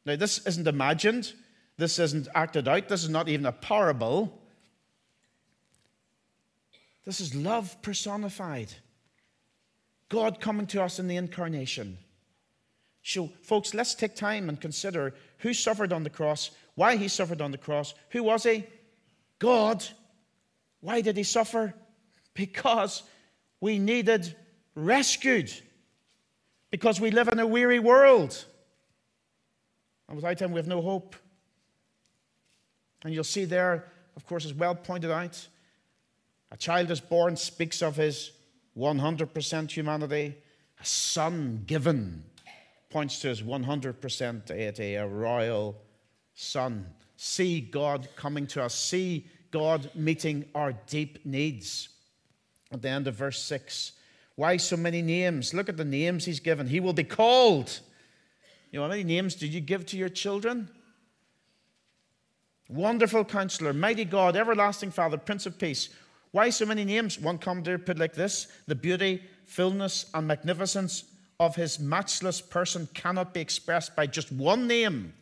Now, 0.05 0.15
this 0.15 0.45
isn't 0.45 0.67
imagined, 0.67 1.33
this 1.77 1.99
isn't 1.99 2.27
acted 2.35 2.67
out, 2.67 2.89
this 2.89 3.03
is 3.03 3.09
not 3.09 3.29
even 3.29 3.45
a 3.45 3.51
parable. 3.51 4.37
This 7.05 7.21
is 7.21 7.33
love 7.33 7.81
personified. 7.81 8.71
God 10.09 10.39
coming 10.39 10.67
to 10.67 10.83
us 10.83 10.99
in 10.99 11.07
the 11.07 11.15
incarnation. 11.15 11.97
So, 13.03 13.31
folks, 13.41 13.73
let's 13.73 13.95
take 13.95 14.15
time 14.15 14.49
and 14.49 14.59
consider 14.59 15.13
who 15.39 15.53
suffered 15.53 15.93
on 15.93 16.03
the 16.03 16.09
cross, 16.09 16.51
why 16.75 16.95
he 16.95 17.07
suffered 17.07 17.41
on 17.41 17.51
the 17.51 17.57
cross. 17.57 17.93
Who 18.09 18.23
was 18.23 18.43
he? 18.43 18.65
God. 19.39 19.83
Why 20.81 21.01
did 21.01 21.17
he 21.17 21.23
suffer? 21.23 21.73
Because 22.33 23.03
we 23.62 23.79
needed 23.79 24.35
rescued. 24.75 25.51
Because 26.71 27.01
we 27.01 27.12
live 27.12 27.27
in 27.29 27.39
a 27.39 27.47
weary 27.47 27.79
world. 27.79 28.45
And 30.07 30.15
without 30.15 30.41
him, 30.41 30.51
we 30.51 30.57
have 30.57 30.67
no 30.67 30.81
hope. 30.81 31.15
And 33.03 33.13
you'll 33.13 33.23
see 33.23 33.45
there, 33.45 33.91
of 34.15 34.25
course, 34.25 34.45
as 34.45 34.53
well 34.53 34.75
pointed 34.75 35.12
out, 35.12 35.47
a 36.51 36.57
child 36.57 36.91
is 36.91 36.99
born 36.99 37.38
speaks 37.38 37.81
of 37.81 37.95
his 37.95 38.31
100% 38.77 39.71
humanity, 39.71 40.35
a 40.79 40.85
son 40.85 41.63
given 41.65 42.23
points 42.89 43.19
to 43.19 43.30
his 43.30 43.41
100% 43.41 44.45
deity, 44.45 44.95
a 44.95 45.08
royal 45.08 45.75
son. 46.34 46.88
See 47.15 47.62
God 47.62 48.08
coming 48.15 48.47
to 48.47 48.63
us, 48.63 48.73
see 48.73 49.28
God 49.52 49.89
meeting 49.95 50.45
our 50.56 50.73
deep 50.88 51.25
needs. 51.25 51.89
At 52.71 52.82
the 52.82 52.89
end 52.89 53.08
of 53.08 53.15
verse 53.15 53.41
6, 53.43 53.93
why 54.36 54.58
so 54.58 54.78
many 54.78 55.02
names? 55.02 55.54
Look 55.54 55.69
at 55.69 55.78
the 55.78 55.86
names 55.86 56.25
he's 56.25 56.39
given. 56.39 56.67
He 56.67 56.80
will 56.80 56.93
be 56.93 57.04
called. 57.04 57.80
You 58.71 58.80
know, 58.80 58.84
how 58.84 58.89
many 58.89 59.04
names 59.04 59.36
did 59.36 59.54
you 59.54 59.60
give 59.60 59.86
to 59.88 59.97
your 59.97 60.10
children? 60.10 60.69
Wonderful 62.69 63.25
counselor, 63.25 63.73
mighty 63.73 64.06
God, 64.06 64.36
everlasting 64.36 64.91
Father, 64.91 65.17
Prince 65.17 65.47
of 65.47 65.58
Peace. 65.58 65.89
Why 66.32 66.52
so 66.52 66.65
many 66.67 66.86
names? 66.86 67.19
One 67.19 67.39
commentator 67.39 67.80
put 67.80 67.97
like 67.97 68.13
this 68.13 68.47
The 68.67 68.75
beauty, 68.75 69.23
fullness, 69.45 70.06
and 70.13 70.28
magnificence 70.28 71.04
of 71.39 71.56
his 71.56 71.80
matchless 71.80 72.41
person 72.41 72.88
cannot 72.93 73.34
be 73.34 73.39
expressed 73.39 73.95
by 73.95 74.06
just 74.06 74.32
one 74.32 74.67
name. 74.67 75.13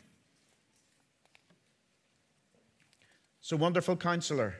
So, 3.41 3.56
wonderful 3.56 3.95
counselor, 3.95 4.56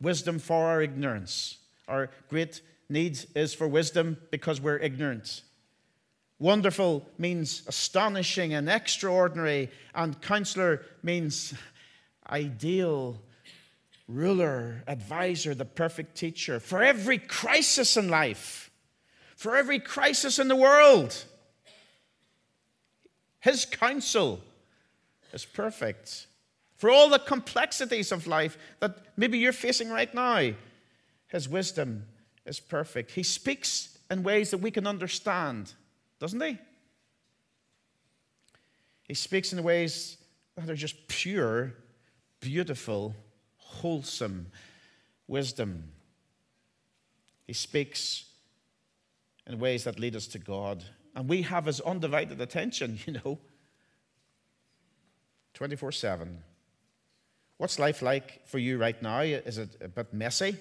wisdom 0.00 0.38
for 0.38 0.66
our 0.66 0.82
ignorance. 0.82 1.58
Our 1.88 2.10
great 2.28 2.60
need 2.88 3.18
is 3.34 3.54
for 3.54 3.68
wisdom 3.68 4.18
because 4.30 4.60
we're 4.60 4.78
ignorant. 4.78 5.42
Wonderful 6.38 7.08
means 7.16 7.62
astonishing 7.68 8.52
and 8.52 8.68
extraordinary, 8.68 9.70
and 9.94 10.20
counselor 10.20 10.82
means 11.02 11.54
ideal, 12.28 13.22
ruler, 14.08 14.82
advisor, 14.88 15.54
the 15.54 15.64
perfect 15.64 16.16
teacher. 16.16 16.58
For 16.58 16.82
every 16.82 17.18
crisis 17.18 17.96
in 17.96 18.08
life, 18.08 18.63
for 19.36 19.56
every 19.56 19.78
crisis 19.78 20.38
in 20.38 20.48
the 20.48 20.56
world. 20.56 21.24
His 23.40 23.64
counsel 23.64 24.40
is 25.32 25.44
perfect. 25.44 26.26
For 26.76 26.90
all 26.90 27.08
the 27.08 27.18
complexities 27.18 28.12
of 28.12 28.26
life 28.26 28.56
that 28.80 28.98
maybe 29.16 29.38
you're 29.38 29.52
facing 29.52 29.90
right 29.90 30.12
now, 30.14 30.52
His 31.28 31.48
wisdom 31.48 32.06
is 32.46 32.60
perfect. 32.60 33.12
He 33.12 33.22
speaks 33.22 33.98
in 34.10 34.22
ways 34.22 34.50
that 34.50 34.58
we 34.58 34.70
can 34.70 34.86
understand, 34.86 35.72
doesn't 36.18 36.42
He? 36.42 36.58
He 39.08 39.14
speaks 39.14 39.52
in 39.52 39.62
ways 39.62 40.16
that 40.56 40.70
are 40.70 40.76
just 40.76 41.08
pure, 41.08 41.74
beautiful, 42.40 43.14
wholesome 43.56 44.46
wisdom. 45.26 45.90
He 47.46 47.52
speaks 47.52 48.24
in 49.46 49.58
ways 49.58 49.84
that 49.84 49.98
lead 49.98 50.16
us 50.16 50.26
to 50.28 50.38
God. 50.38 50.84
And 51.14 51.28
we 51.28 51.42
have 51.42 51.66
his 51.66 51.80
undivided 51.80 52.40
attention, 52.40 52.98
you 53.06 53.14
know, 53.14 53.38
24 55.54 55.92
7. 55.92 56.42
What's 57.56 57.78
life 57.78 58.02
like 58.02 58.46
for 58.46 58.58
you 58.58 58.78
right 58.78 59.00
now? 59.00 59.20
Is 59.20 59.58
it 59.58 59.76
a 59.80 59.88
bit 59.88 60.12
messy? 60.12 60.56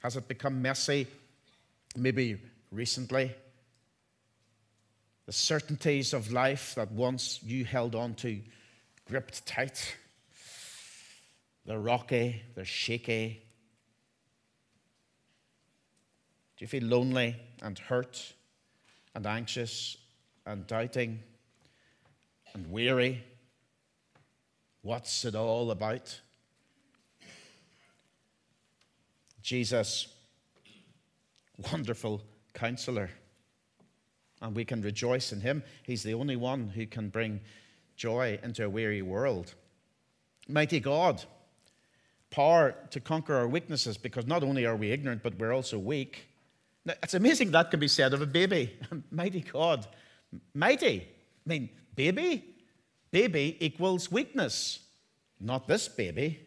Has 0.00 0.16
it 0.16 0.28
become 0.28 0.62
messy 0.62 1.08
maybe 1.96 2.40
recently? 2.70 3.32
The 5.26 5.32
certainties 5.32 6.14
of 6.14 6.32
life 6.32 6.74
that 6.76 6.92
once 6.92 7.42
you 7.42 7.64
held 7.64 7.94
on 7.94 8.14
to 8.16 8.40
gripped 9.08 9.46
tight. 9.46 9.96
They're 11.64 11.80
rocky, 11.80 12.42
they're 12.54 12.64
shaky, 12.64 13.42
Do 16.58 16.64
you 16.64 16.66
feel 16.66 16.82
lonely 16.82 17.36
and 17.62 17.78
hurt 17.78 18.34
and 19.14 19.24
anxious 19.24 19.96
and 20.44 20.66
doubting 20.66 21.20
and 22.52 22.68
weary? 22.68 23.22
What's 24.82 25.24
it 25.24 25.36
all 25.36 25.70
about? 25.70 26.20
Jesus, 29.40 30.08
wonderful 31.72 32.22
counselor. 32.54 33.10
And 34.42 34.56
we 34.56 34.64
can 34.64 34.82
rejoice 34.82 35.32
in 35.32 35.40
him. 35.40 35.62
He's 35.84 36.02
the 36.02 36.14
only 36.14 36.34
one 36.34 36.70
who 36.70 36.86
can 36.86 37.08
bring 37.08 37.40
joy 37.96 38.40
into 38.42 38.64
a 38.64 38.68
weary 38.68 39.02
world. 39.02 39.54
Mighty 40.48 40.80
God, 40.80 41.22
power 42.30 42.74
to 42.90 42.98
conquer 42.98 43.36
our 43.36 43.46
weaknesses 43.46 43.96
because 43.96 44.26
not 44.26 44.42
only 44.42 44.66
are 44.66 44.76
we 44.76 44.90
ignorant, 44.90 45.22
but 45.22 45.38
we're 45.38 45.54
also 45.54 45.78
weak. 45.78 46.24
Now, 46.88 46.94
it's 47.02 47.12
amazing 47.12 47.50
that 47.50 47.70
can 47.70 47.80
be 47.80 47.86
said 47.86 48.14
of 48.14 48.22
a 48.22 48.26
baby. 48.26 48.74
Mighty 49.10 49.42
God. 49.42 49.86
Mighty. 50.54 51.02
I 51.02 51.48
mean, 51.48 51.68
baby? 51.94 52.42
Baby 53.10 53.58
equals 53.60 54.10
weakness. 54.10 54.78
Not 55.38 55.68
this 55.68 55.86
baby. 55.86 56.40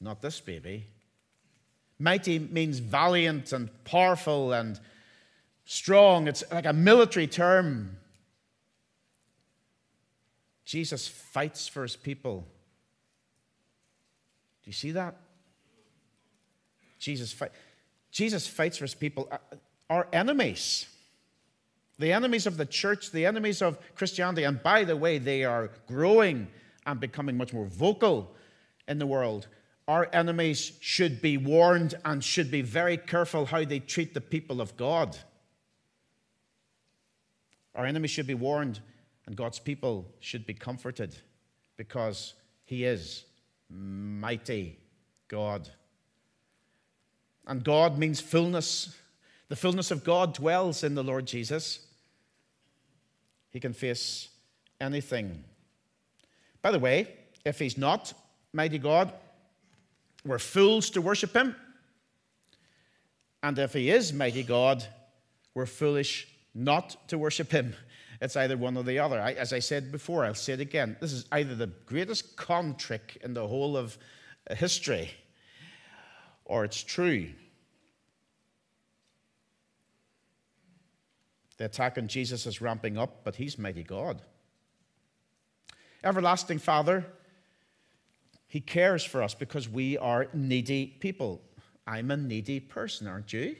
Not 0.00 0.22
this 0.22 0.40
baby. 0.40 0.86
Mighty 1.98 2.38
means 2.38 2.78
valiant 2.78 3.52
and 3.52 3.68
powerful 3.82 4.52
and 4.52 4.78
strong. 5.64 6.28
It's 6.28 6.44
like 6.52 6.66
a 6.66 6.72
military 6.72 7.26
term. 7.26 7.96
Jesus 10.64 11.08
fights 11.08 11.66
for 11.66 11.82
his 11.82 11.96
people. 11.96 12.46
Do 14.62 14.68
you 14.68 14.74
see 14.74 14.92
that? 14.92 15.16
Jesus 17.00 17.32
fights. 17.32 17.56
Jesus 18.18 18.48
fights 18.48 18.76
for 18.76 18.82
his 18.84 18.96
people, 18.96 19.28
uh, 19.30 19.38
our 19.88 20.08
enemies. 20.12 20.86
The 22.00 22.12
enemies 22.12 22.48
of 22.48 22.56
the 22.56 22.66
church, 22.66 23.12
the 23.12 23.24
enemies 23.24 23.62
of 23.62 23.78
Christianity. 23.94 24.42
And 24.42 24.60
by 24.60 24.82
the 24.82 24.96
way, 24.96 25.18
they 25.18 25.44
are 25.44 25.70
growing 25.86 26.48
and 26.84 26.98
becoming 26.98 27.36
much 27.36 27.52
more 27.52 27.66
vocal 27.66 28.34
in 28.88 28.98
the 28.98 29.06
world. 29.06 29.46
Our 29.86 30.08
enemies 30.12 30.72
should 30.80 31.22
be 31.22 31.36
warned 31.36 31.94
and 32.04 32.24
should 32.24 32.50
be 32.50 32.60
very 32.60 32.96
careful 32.96 33.46
how 33.46 33.64
they 33.64 33.78
treat 33.78 34.14
the 34.14 34.20
people 34.20 34.60
of 34.60 34.76
God. 34.76 35.16
Our 37.76 37.86
enemies 37.86 38.10
should 38.10 38.26
be 38.26 38.34
warned, 38.34 38.80
and 39.26 39.36
God's 39.36 39.60
people 39.60 40.08
should 40.18 40.44
be 40.44 40.54
comforted 40.54 41.16
because 41.76 42.34
He 42.64 42.84
is 42.84 43.26
mighty 43.70 44.76
God. 45.28 45.70
And 47.48 47.64
God 47.64 47.98
means 47.98 48.20
fullness. 48.20 48.94
The 49.48 49.56
fullness 49.56 49.90
of 49.90 50.04
God 50.04 50.34
dwells 50.34 50.84
in 50.84 50.94
the 50.94 51.02
Lord 51.02 51.26
Jesus. 51.26 51.80
He 53.50 53.58
can 53.58 53.72
face 53.72 54.28
anything. 54.80 55.42
By 56.62 56.70
the 56.70 56.78
way, 56.78 57.08
if 57.44 57.58
He's 57.58 57.78
not 57.78 58.12
mighty 58.52 58.78
God, 58.78 59.12
we're 60.24 60.38
fools 60.38 60.90
to 60.90 61.00
worship 61.00 61.34
Him. 61.34 61.56
And 63.42 63.58
if 63.58 63.72
He 63.72 63.90
is 63.90 64.12
mighty 64.12 64.42
God, 64.42 64.84
we're 65.54 65.66
foolish 65.66 66.28
not 66.54 67.08
to 67.08 67.16
worship 67.16 67.50
Him. 67.50 67.74
It's 68.20 68.36
either 68.36 68.56
one 68.56 68.76
or 68.76 68.82
the 68.82 68.98
other. 68.98 69.20
I, 69.20 69.32
as 69.32 69.52
I 69.52 69.60
said 69.60 69.92
before, 69.92 70.24
I'll 70.24 70.34
say 70.34 70.52
it 70.54 70.60
again. 70.60 70.96
This 71.00 71.12
is 71.12 71.24
either 71.32 71.54
the 71.54 71.68
greatest 71.86 72.36
con 72.36 72.74
trick 72.74 73.18
in 73.22 73.32
the 73.32 73.46
whole 73.46 73.76
of 73.76 73.96
uh, 74.50 74.54
history, 74.54 75.10
or 76.48 76.64
it's 76.64 76.82
true. 76.82 77.28
The 81.58 81.66
attack 81.66 81.98
on 81.98 82.08
Jesus 82.08 82.46
is 82.46 82.60
ramping 82.60 82.98
up, 82.98 83.24
but 83.24 83.36
he's 83.36 83.58
mighty 83.58 83.84
God. 83.84 84.22
Everlasting 86.02 86.58
Father, 86.58 87.06
he 88.46 88.60
cares 88.60 89.04
for 89.04 89.22
us 89.22 89.34
because 89.34 89.68
we 89.68 89.98
are 89.98 90.28
needy 90.32 90.86
people. 90.86 91.42
I'm 91.86 92.10
a 92.10 92.16
needy 92.16 92.60
person, 92.60 93.06
aren't 93.06 93.32
you? 93.32 93.56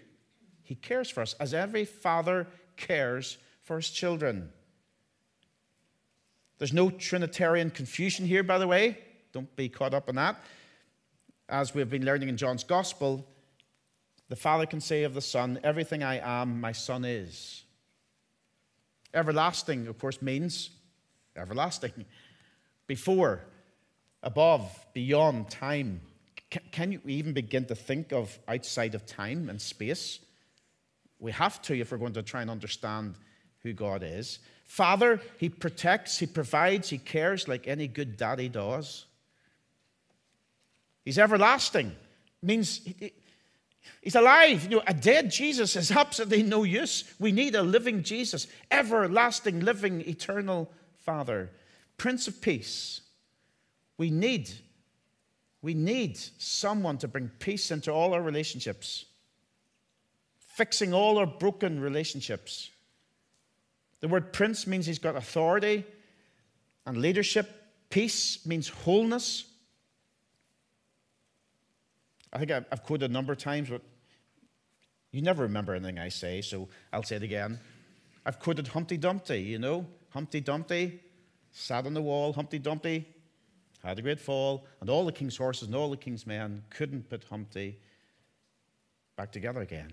He 0.63 0.75
cares 0.75 1.11
for 1.11 1.21
us 1.21 1.35
as 1.41 1.55
every 1.55 1.85
father 1.85 2.47
cares 2.77 3.39
for 3.63 3.77
his 3.77 3.91
children. 3.91 4.51
There's 6.59 6.73
no 6.73 6.91
Trinitarian 6.91 7.71
confusion 7.71 8.27
here, 8.27 8.43
by 8.43 8.59
the 8.59 8.67
way. 8.67 8.99
Don't 9.33 9.55
be 9.57 9.69
caught 9.69 9.95
up 9.95 10.09
in 10.09 10.17
that. 10.17 10.37
As 11.49 11.75
we've 11.75 11.89
been 11.89 12.05
learning 12.05 12.29
in 12.29 12.37
John's 12.37 12.63
Gospel, 12.63 13.27
the 14.29 14.37
Father 14.37 14.67
can 14.67 14.83
say 14.83 15.05
of 15.05 15.15
the 15.15 15.23
Son, 15.23 15.59
Everything 15.65 16.03
I 16.03 16.19
am, 16.19 16.61
my 16.61 16.73
Son 16.73 17.07
is. 17.07 17.65
Everlasting, 19.15 19.87
of 19.87 19.99
course, 19.99 20.21
means 20.21 20.71
everlasting. 21.35 22.05
Before, 22.87 23.41
above, 24.23 24.87
beyond 24.93 25.51
time. 25.51 26.03
Can 26.71 26.93
you 26.93 27.01
even 27.07 27.33
begin 27.33 27.65
to 27.67 27.75
think 27.75 28.13
of 28.13 28.39
outside 28.47 28.95
of 28.95 29.07
time 29.07 29.49
and 29.49 29.61
space? 29.61 30.21
We 31.19 31.33
have 31.33 31.61
to 31.63 31.79
if 31.79 31.93
we're 31.93 31.99
going 31.99 32.15
to 32.15 32.23
try 32.23 32.43
and 32.43 32.51
understand 32.51 33.15
who 33.63 33.73
God 33.73 34.03
is. 34.03 34.39
Father, 34.65 35.21
He 35.39 35.49
protects, 35.49 36.19
He 36.19 36.27
provides, 36.27 36.91
He 36.91 36.99
cares 36.99 37.49
like 37.49 37.67
any 37.67 37.89
good 37.89 38.17
daddy 38.19 38.49
does. 38.49 39.07
He's 41.09 41.19
everlasting, 41.19 41.97
means 42.43 42.87
He's 44.03 44.15
alive. 44.15 44.65
You 44.65 44.77
know, 44.77 44.83
a 44.87 44.93
dead 44.93 45.31
Jesus 45.31 45.75
is 45.75 45.91
absolutely 46.03 46.43
no 46.43 46.65
use. 46.65 47.03
We 47.19 47.33
need 47.33 47.55
a 47.55 47.63
living 47.63 48.03
Jesus, 48.03 48.47
everlasting, 48.71 49.61
living, 49.61 50.03
eternal 50.07 50.71
Father, 50.99 51.51
Prince 51.97 52.29
of 52.29 52.43
Peace. 52.43 53.01
We 53.97 54.11
need, 54.11 54.51
we 55.63 55.73
need 55.73 56.19
someone 56.37 56.99
to 56.99 57.09
bring 57.09 57.31
peace 57.39 57.71
into 57.71 57.91
all 57.91 58.13
our 58.13 58.21
relationships, 58.21 59.07
fixing 60.41 60.93
all 60.93 61.17
our 61.17 61.27
broken 61.27 61.81
relationships. 61.81 62.69
The 64.01 64.09
word 64.09 64.35
prince 64.35 64.67
means 64.67 64.85
he's 64.85 64.99
got 64.99 65.17
authority 65.17 65.87
and 66.85 66.99
leadership. 66.99 67.49
Peace 67.89 68.45
means 68.45 68.69
wholeness. 68.69 69.48
I 72.33 72.39
think 72.39 72.51
I've 72.51 72.83
quoted 72.83 73.11
a 73.11 73.13
number 73.13 73.33
of 73.33 73.39
times, 73.39 73.71
but 73.71 73.83
you 75.13 75.23
never 75.23 75.45
remember 75.45 75.75
anything 75.75 75.99
I 75.99 76.11
say, 76.11 76.43
so 76.43 76.69
I'll 76.93 77.03
say 77.03 77.17
it 77.17 77.23
again. 77.23 77.59
I've 78.27 78.39
quoted 78.39 78.69
Humpty 78.69 78.99
Dumpty, 78.99 79.41
you 79.41 79.59
know? 79.59 79.87
Humpty 80.11 80.41
Dumpty 80.41 81.01
sat 81.53 81.87
on 81.87 81.95
the 81.95 82.03
wall, 82.03 82.33
Humpty 82.33 82.59
Dumpty 82.59 83.07
had 83.83 83.99
a 83.99 84.03
great 84.03 84.21
fall, 84.21 84.67
and 84.81 84.91
all 84.91 85.07
the 85.07 85.13
king's 85.13 85.37
horses 85.37 85.69
and 85.69 85.75
all 85.75 85.91
the 85.91 85.97
king's 85.97 86.27
men 86.27 86.63
couldn't 86.71 87.09
put 87.09 87.25
Humpty 87.25 87.79
back 89.17 89.33
together 89.33 89.61
again. 89.61 89.93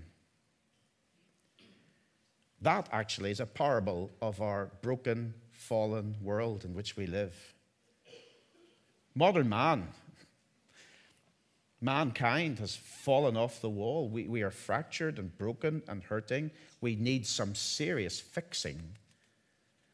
That 2.61 2.89
actually 2.91 3.31
is 3.31 3.39
a 3.39 3.45
parable 3.45 4.11
of 4.21 4.41
our 4.41 4.71
broken, 4.81 5.33
fallen 5.51 6.15
world 6.21 6.65
in 6.65 6.73
which 6.73 6.97
we 6.97 7.05
live. 7.05 7.35
Modern 9.13 9.47
man, 9.47 9.87
mankind 11.81 12.59
has 12.59 12.75
fallen 12.75 13.37
off 13.37 13.61
the 13.61 13.69
wall. 13.69 14.09
We, 14.09 14.27
we 14.27 14.41
are 14.41 14.51
fractured 14.51 15.19
and 15.19 15.35
broken 15.37 15.83
and 15.87 16.03
hurting. 16.03 16.51
We 16.81 16.95
need 16.95 17.25
some 17.25 17.55
serious 17.55 18.19
fixing. 18.19 18.81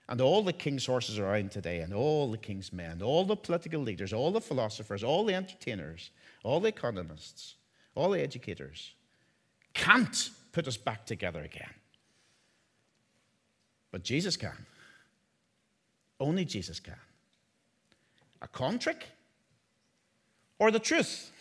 And 0.08 0.20
all 0.20 0.44
the 0.44 0.54
king's 0.54 0.86
horses 0.86 1.20
around 1.20 1.52
today, 1.52 1.80
and 1.80 1.94
all 1.94 2.30
the 2.30 2.38
king's 2.38 2.74
men, 2.74 3.02
all 3.02 3.24
the 3.24 3.36
political 3.36 3.82
leaders, 3.82 4.12
all 4.12 4.32
the 4.32 4.41
philosophers, 4.41 5.04
all 5.04 5.24
the 5.26 5.34
entertainers, 5.34 6.12
all 6.44 6.60
the 6.60 6.67
economists, 6.67 7.56
all 7.96 8.10
the 8.10 8.22
educators 8.22 8.94
can't 9.74 10.30
put 10.52 10.67
us 10.67 10.78
back 10.78 11.06
together 11.06 11.41
again. 11.41 11.74
But 13.91 14.04
Jesus 14.04 14.38
can. 14.38 14.65
Only 16.20 16.46
Jesus 16.46 16.80
can. 16.80 17.00
A 18.41 18.48
con 18.48 18.80
trick 18.80 19.08
or 20.60 20.72
the 20.72 20.80
truth? 20.80 21.32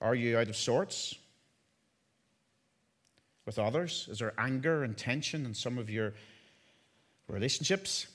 Are 0.00 0.14
you 0.14 0.38
out 0.38 0.48
of 0.48 0.56
sorts 0.56 1.14
with 3.46 3.58
others? 3.58 4.08
Is 4.10 4.18
there 4.18 4.34
anger 4.38 4.84
and 4.84 4.96
tension 4.96 5.46
in 5.46 5.54
some 5.54 5.78
of 5.78 5.88
your 5.88 6.14
relationships? 7.28 8.06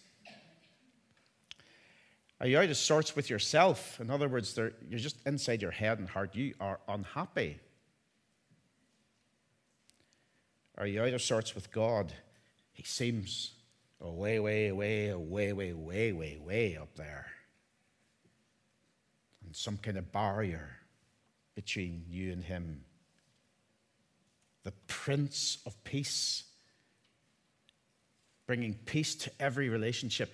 Are 2.39 2.47
you 2.47 2.57
out 2.57 2.69
of 2.69 2.77
sorts 2.77 3.15
with 3.15 3.29
yourself? 3.29 3.99
In 3.99 4.09
other 4.09 4.27
words, 4.27 4.57
you're 4.57 4.71
just 4.99 5.17
inside 5.25 5.61
your 5.61 5.71
head 5.71 5.99
and 5.99 6.09
heart. 6.09 6.35
You 6.35 6.53
are 6.59 6.79
unhappy. 6.87 7.59
Are 10.77 10.87
you 10.87 11.03
out 11.03 11.13
of 11.13 11.21
sorts 11.21 11.53
with 11.53 11.71
God? 11.71 12.11
He 12.73 12.83
seems 12.83 13.51
way, 13.99 14.39
way, 14.39 14.71
way, 14.71 15.13
way, 15.13 15.53
way, 15.53 15.73
way, 15.73 16.11
way, 16.11 16.37
way 16.39 16.77
up 16.77 16.95
there. 16.95 17.27
And 19.45 19.55
some 19.55 19.77
kind 19.77 19.97
of 19.97 20.11
barrier 20.11 20.80
between 21.55 22.03
you 22.07 22.31
and 22.31 22.43
Him. 22.43 22.83
The 24.63 24.73
Prince 24.87 25.57
of 25.65 25.81
Peace, 25.83 26.43
bringing 28.45 28.75
peace 28.85 29.15
to 29.15 29.31
every 29.39 29.69
relationship. 29.69 30.31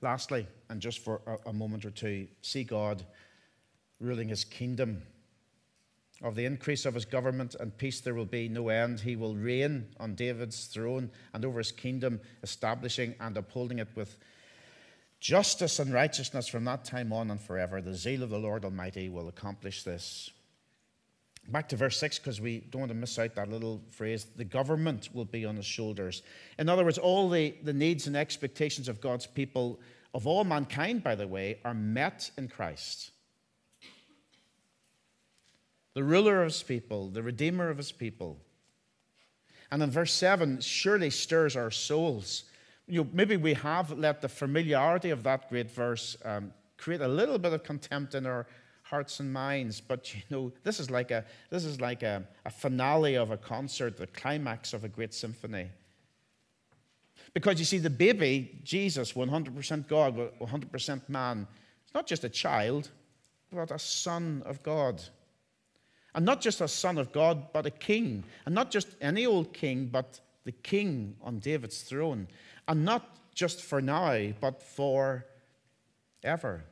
Lastly, 0.00 0.48
and 0.68 0.80
just 0.80 0.98
for 0.98 1.20
a, 1.46 1.52
moment 1.52 1.84
or 1.84 1.90
two, 1.90 2.26
see 2.40 2.64
God 2.64 3.04
ruling 4.00 4.28
his 4.28 4.44
kingdom. 4.44 5.02
Of 6.22 6.34
the 6.34 6.44
increase 6.44 6.84
of 6.84 6.94
his 6.94 7.04
government 7.04 7.54
and 7.58 7.76
peace 7.76 8.00
there 8.00 8.14
will 8.14 8.26
be 8.26 8.48
no 8.48 8.68
end. 8.68 9.00
He 9.00 9.14
will 9.14 9.36
reign 9.36 9.86
on 10.00 10.16
David's 10.16 10.66
throne 10.66 11.10
and 11.32 11.44
over 11.44 11.58
his 11.58 11.70
kingdom, 11.70 12.20
establishing 12.42 13.14
and 13.20 13.36
upholding 13.36 13.78
it 13.78 13.88
with 13.94 14.18
justice 15.22 15.78
and 15.78 15.94
righteousness 15.94 16.48
from 16.48 16.64
that 16.64 16.84
time 16.84 17.12
on 17.12 17.30
and 17.30 17.40
forever. 17.40 17.80
The 17.80 17.94
zeal 17.94 18.24
of 18.24 18.30
the 18.30 18.38
Lord 18.38 18.64
Almighty 18.64 19.08
will 19.08 19.28
accomplish 19.28 19.84
this. 19.84 20.30
Back 21.48 21.68
to 21.68 21.76
verse 21.76 21.96
6, 21.98 22.18
because 22.18 22.40
we 22.40 22.58
don't 22.58 22.80
want 22.80 22.90
to 22.90 22.96
miss 22.96 23.18
out 23.20 23.36
that 23.36 23.48
little 23.48 23.80
phrase 23.90 24.26
the 24.36 24.44
government 24.44 25.10
will 25.14 25.24
be 25.24 25.44
on 25.44 25.56
his 25.56 25.64
shoulders. 25.64 26.22
In 26.58 26.68
other 26.68 26.84
words, 26.84 26.98
all 26.98 27.30
the, 27.30 27.54
the 27.62 27.72
needs 27.72 28.08
and 28.08 28.16
expectations 28.16 28.88
of 28.88 29.00
God's 29.00 29.26
people, 29.26 29.80
of 30.12 30.26
all 30.26 30.42
mankind, 30.42 31.04
by 31.04 31.14
the 31.14 31.28
way, 31.28 31.60
are 31.64 31.74
met 31.74 32.30
in 32.36 32.48
Christ 32.48 33.12
the 35.94 36.02
ruler 36.02 36.40
of 36.40 36.52
his 36.52 36.62
people, 36.62 37.08
the 37.08 37.22
redeemer 37.22 37.68
of 37.68 37.76
his 37.76 37.92
people. 37.92 38.38
And 39.70 39.82
in 39.82 39.90
verse 39.90 40.12
7, 40.12 40.60
surely 40.60 41.10
stirs 41.10 41.54
our 41.54 41.70
souls. 41.70 42.44
You 42.86 43.02
know, 43.02 43.08
maybe 43.12 43.36
we 43.36 43.54
have 43.54 43.96
let 43.96 44.20
the 44.20 44.28
familiarity 44.28 45.10
of 45.10 45.22
that 45.22 45.48
great 45.48 45.70
verse 45.70 46.16
um, 46.24 46.52
create 46.76 47.00
a 47.00 47.08
little 47.08 47.38
bit 47.38 47.52
of 47.52 47.62
contempt 47.62 48.14
in 48.14 48.26
our 48.26 48.46
hearts 48.82 49.20
and 49.20 49.32
minds. 49.32 49.80
But 49.80 50.14
you 50.14 50.22
know, 50.30 50.52
this 50.64 50.80
is 50.80 50.90
like 50.90 51.10
a 51.10 51.24
this 51.50 51.64
is 51.64 51.80
like 51.80 52.02
a, 52.02 52.24
a 52.44 52.50
finale 52.50 53.14
of 53.14 53.30
a 53.30 53.36
concert, 53.36 53.96
the 53.96 54.06
climax 54.06 54.72
of 54.72 54.84
a 54.84 54.88
great 54.88 55.14
symphony. 55.14 55.70
Because 57.34 57.58
you 57.58 57.64
see, 57.64 57.78
the 57.78 57.90
baby, 57.90 58.60
Jesus, 58.62 59.14
100% 59.14 59.88
God, 59.88 60.16
100% 60.38 61.08
man, 61.08 61.46
is 61.86 61.94
not 61.94 62.06
just 62.06 62.24
a 62.24 62.28
child, 62.28 62.90
but 63.50 63.70
a 63.70 63.78
son 63.78 64.42
of 64.44 64.62
God. 64.62 65.02
And 66.14 66.26
not 66.26 66.42
just 66.42 66.60
a 66.60 66.68
son 66.68 66.98
of 66.98 67.10
God, 67.10 67.52
but 67.54 67.64
a 67.64 67.70
king. 67.70 68.24
And 68.44 68.54
not 68.54 68.70
just 68.70 68.88
any 69.00 69.24
old 69.24 69.54
king, 69.54 69.86
but 69.86 70.20
the 70.44 70.52
king 70.52 71.16
on 71.22 71.38
David's 71.38 71.80
throne. 71.82 72.28
And 72.68 72.84
not 72.84 73.16
just 73.34 73.62
for 73.62 73.80
now, 73.80 74.32
but 74.40 74.62
for 74.62 75.26
ever. 76.22 76.64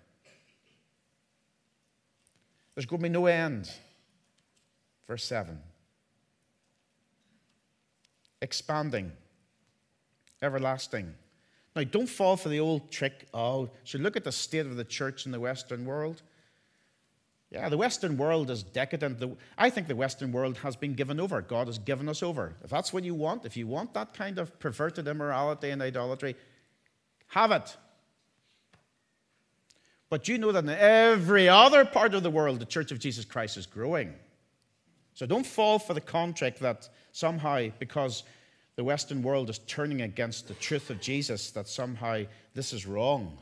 There's 2.75 2.87
going 2.87 3.01
to 3.01 3.09
be 3.09 3.09
no 3.09 3.27
end. 3.27 3.71
Verse 5.07 5.25
7. 5.25 5.59
Expanding, 8.43 9.13
everlasting. 10.41 11.15
Now, 11.77 11.85
don't 11.85 12.09
fall 12.09 12.37
for 12.37 12.49
the 12.49 12.61
old 12.61 12.91
trick. 12.91 13.29
Oh, 13.35 13.71
so 13.85 13.99
look 13.99 14.17
at 14.17 14.25
the 14.25 14.33
state 14.33 14.67
of 14.67 14.77
the 14.77 14.85
church 14.85 15.27
in 15.27 15.33
the 15.33 15.41
Western 15.41 15.85
world. 15.85 16.23
Yeah, 17.51 17.69
the 17.69 17.77
Western 17.77 18.17
world 18.17 18.49
is 18.49 18.63
decadent. 18.63 19.21
I 19.59 19.71
think 19.71 19.89
the 19.89 19.97
Western 19.97 20.31
world 20.31 20.59
has 20.59 20.77
been 20.77 20.95
given 20.95 21.19
over. 21.19 21.43
God 21.43 21.67
has 21.67 21.79
given 21.79 22.09
us 22.09 22.23
over. 22.23 22.55
If 22.63 22.71
that's 22.71 22.93
what 22.93 23.03
you 23.03 23.15
want, 23.15 23.45
if 23.45 23.57
you 23.57 23.67
want 23.67 23.93
that 23.95 24.15
kind 24.15 24.39
of 24.39 24.57
perverted 24.61 25.09
immorality 25.09 25.71
and 25.71 25.83
idolatry, 25.83 26.37
have 27.29 27.51
it. 27.51 27.77
But 30.11 30.29
you 30.29 30.39
know 30.39 30.53
that 30.53 30.63
in 30.63 30.71
every 30.71 31.49
other 31.49 31.85
part 31.85 32.15
of 32.15 32.23
the 32.23 32.31
world, 32.31 32.61
the 32.61 32.67
Church 32.67 32.93
of 32.93 33.01
Jesus 33.01 33.25
Christ 33.25 33.57
is 33.57 33.67
growing. 33.67 34.15
So 35.15 35.27
don't 35.27 35.47
fall 35.47 35.81
for 35.81 35.93
the 35.93 36.01
contract 36.01 36.61
that 36.61 36.89
somehow, 37.11 37.67
because 37.81 38.23
the 38.77 38.85
Western 38.85 39.23
world 39.23 39.51
is 39.51 39.59
turning 39.67 40.03
against 40.03 40.47
the 40.47 40.55
truth 40.55 40.89
of 40.89 41.01
Jesus, 41.01 41.51
that 41.51 41.67
somehow 41.67 42.23
this 42.55 42.73
is 42.73 42.87
wrong. 42.87 43.39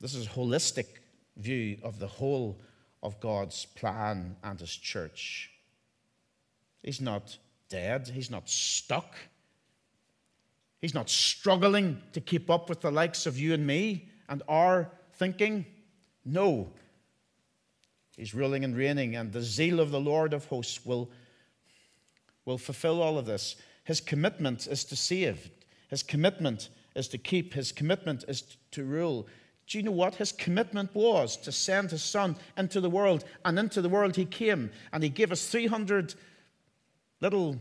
This 0.00 0.14
is 0.14 0.28
holistic 0.28 0.86
view 1.36 1.78
of 1.82 1.98
the 1.98 2.06
whole 2.06 2.60
of 3.02 3.20
God's 3.20 3.64
plan 3.64 4.36
and 4.42 4.60
His 4.60 4.74
church. 4.74 5.50
He's 6.82 7.00
not 7.00 7.36
dead, 7.68 8.08
He's 8.08 8.30
not 8.30 8.48
stuck. 8.48 9.14
He's 10.80 10.94
not 10.94 11.08
struggling 11.08 12.02
to 12.12 12.20
keep 12.20 12.50
up 12.50 12.68
with 12.68 12.80
the 12.80 12.90
likes 12.90 13.26
of 13.26 13.38
you 13.38 13.54
and 13.54 13.64
me 13.64 14.08
and 14.28 14.42
our 14.48 14.90
thinking? 15.14 15.64
No. 16.24 16.72
He's 18.16 18.34
ruling 18.34 18.64
and 18.64 18.76
reigning, 18.76 19.14
and 19.16 19.32
the 19.32 19.42
zeal 19.42 19.78
of 19.78 19.90
the 19.90 20.00
Lord 20.00 20.34
of 20.34 20.46
hosts 20.46 20.84
will, 20.84 21.10
will 22.44 22.58
fulfill 22.58 23.00
all 23.00 23.18
of 23.18 23.26
this. 23.26 23.56
His 23.84 24.00
commitment 24.00 24.66
is 24.66 24.84
to 24.84 24.96
save, 24.96 25.50
his 25.88 26.02
commitment 26.02 26.70
is 26.94 27.08
to 27.08 27.18
keep, 27.18 27.54
his 27.54 27.72
commitment 27.72 28.24
is 28.26 28.56
to 28.72 28.84
rule. 28.84 29.26
Do 29.72 29.78
you 29.78 29.84
know 29.84 29.92
what 29.92 30.16
his 30.16 30.32
commitment 30.32 30.94
was? 30.94 31.34
To 31.38 31.50
send 31.50 31.92
his 31.92 32.02
son 32.02 32.36
into 32.58 32.78
the 32.78 32.90
world, 32.90 33.24
and 33.42 33.58
into 33.58 33.80
the 33.80 33.88
world 33.88 34.14
he 34.14 34.26
came, 34.26 34.70
and 34.92 35.02
he 35.02 35.08
gave 35.08 35.32
us 35.32 35.46
300 35.46 36.14
little, 37.22 37.56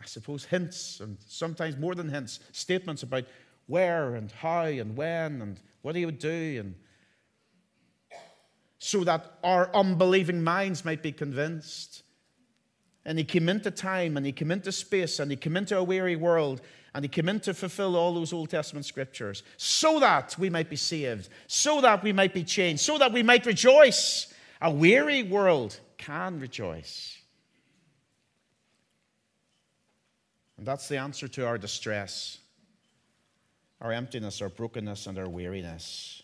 I 0.00 0.06
suppose, 0.06 0.46
hints, 0.46 1.00
and 1.00 1.18
sometimes 1.26 1.76
more 1.76 1.94
than 1.94 2.08
hints, 2.08 2.40
statements 2.52 3.02
about 3.02 3.24
where 3.66 4.14
and 4.14 4.32
how 4.32 4.62
and 4.62 4.96
when 4.96 5.42
and 5.42 5.60
what 5.82 5.96
he 5.96 6.06
would 6.06 6.18
do, 6.18 6.60
and 6.60 6.74
so 8.78 9.04
that 9.04 9.34
our 9.44 9.70
unbelieving 9.74 10.42
minds 10.42 10.82
might 10.82 11.02
be 11.02 11.12
convinced. 11.12 12.04
And 13.04 13.18
he 13.18 13.24
came 13.24 13.50
into 13.50 13.70
time 13.70 14.16
and 14.16 14.24
he 14.24 14.32
came 14.32 14.50
into 14.50 14.72
space 14.72 15.18
and 15.18 15.30
he 15.30 15.36
came 15.36 15.58
into 15.58 15.76
a 15.76 15.84
weary 15.84 16.16
world 16.16 16.62
and 16.94 17.04
he 17.04 17.08
came 17.08 17.28
in 17.28 17.40
to 17.40 17.54
fulfill 17.54 17.96
all 17.96 18.14
those 18.14 18.32
Old 18.32 18.50
Testament 18.50 18.84
scriptures 18.84 19.42
so 19.56 20.00
that 20.00 20.36
we 20.38 20.50
might 20.50 20.68
be 20.68 20.76
saved, 20.76 21.28
so 21.46 21.80
that 21.80 22.02
we 22.02 22.12
might 22.12 22.34
be 22.34 22.44
changed, 22.44 22.82
so 22.82 22.98
that 22.98 23.12
we 23.12 23.22
might 23.22 23.46
rejoice. 23.46 24.32
A 24.60 24.70
weary 24.70 25.22
world 25.22 25.78
can 25.96 26.40
rejoice. 26.40 27.18
And 30.58 30.66
that's 30.66 30.88
the 30.88 30.98
answer 30.98 31.28
to 31.28 31.46
our 31.46 31.56
distress 31.56 32.38
our 33.80 33.92
emptiness, 33.92 34.42
our 34.42 34.50
brokenness, 34.50 35.06
and 35.06 35.18
our 35.18 35.28
weariness. 35.28 36.22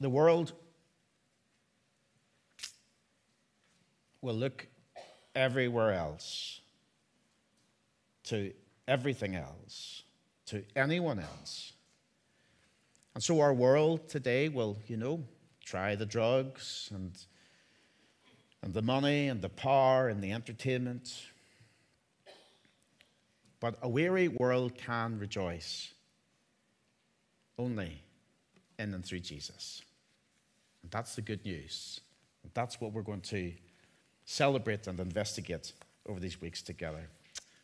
The 0.00 0.08
world 0.08 0.52
will 4.22 4.34
look 4.34 4.66
everywhere 5.34 5.92
else, 5.92 6.60
to 8.24 8.52
everything 8.86 9.34
else, 9.34 10.02
to 10.46 10.64
anyone 10.76 11.18
else. 11.18 11.72
And 13.14 13.22
so 13.22 13.40
our 13.40 13.54
world 13.54 14.08
today 14.08 14.48
will, 14.48 14.78
you 14.86 14.96
know, 14.96 15.24
try 15.64 15.94
the 15.94 16.06
drugs 16.06 16.90
and, 16.92 17.12
and 18.62 18.74
the 18.74 18.82
money 18.82 19.28
and 19.28 19.40
the 19.40 19.48
power 19.48 20.08
and 20.08 20.22
the 20.22 20.32
entertainment 20.32 21.12
but 23.64 23.78
a 23.80 23.88
weary 23.88 24.28
world 24.28 24.74
can 24.74 25.18
rejoice 25.18 25.94
only 27.58 28.02
in 28.78 28.92
and 28.92 29.02
through 29.02 29.20
Jesus. 29.20 29.80
And 30.82 30.90
that's 30.90 31.14
the 31.14 31.22
good 31.22 31.42
news. 31.46 32.02
And 32.42 32.52
that's 32.52 32.78
what 32.78 32.92
we're 32.92 33.00
going 33.00 33.22
to 33.22 33.54
celebrate 34.26 34.86
and 34.86 35.00
investigate 35.00 35.72
over 36.06 36.20
these 36.20 36.42
weeks 36.42 36.60
together. 36.60 37.08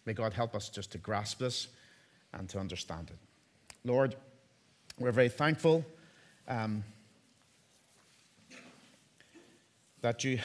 May 0.07 0.13
God 0.13 0.33
help 0.33 0.55
us 0.55 0.69
just 0.69 0.93
to 0.93 0.99
grasp 0.99 1.39
this 1.39 1.69
and 2.33 2.49
to 2.51 2.59
understand 2.59 3.11
it. 3.11 3.19
Lord, 3.85 4.17
we're 4.99 5.13
very 5.13 5.29
thankful 5.29 5.85
um, 6.49 6.85
that 10.01 10.25
you 10.25 10.39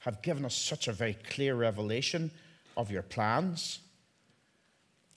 have 0.00 0.22
given 0.22 0.44
us 0.44 0.54
such 0.54 0.88
a 0.88 0.92
very 0.92 1.14
clear 1.14 1.54
revelation 1.54 2.30
of 2.76 2.90
your 2.90 3.02
plans 3.02 3.80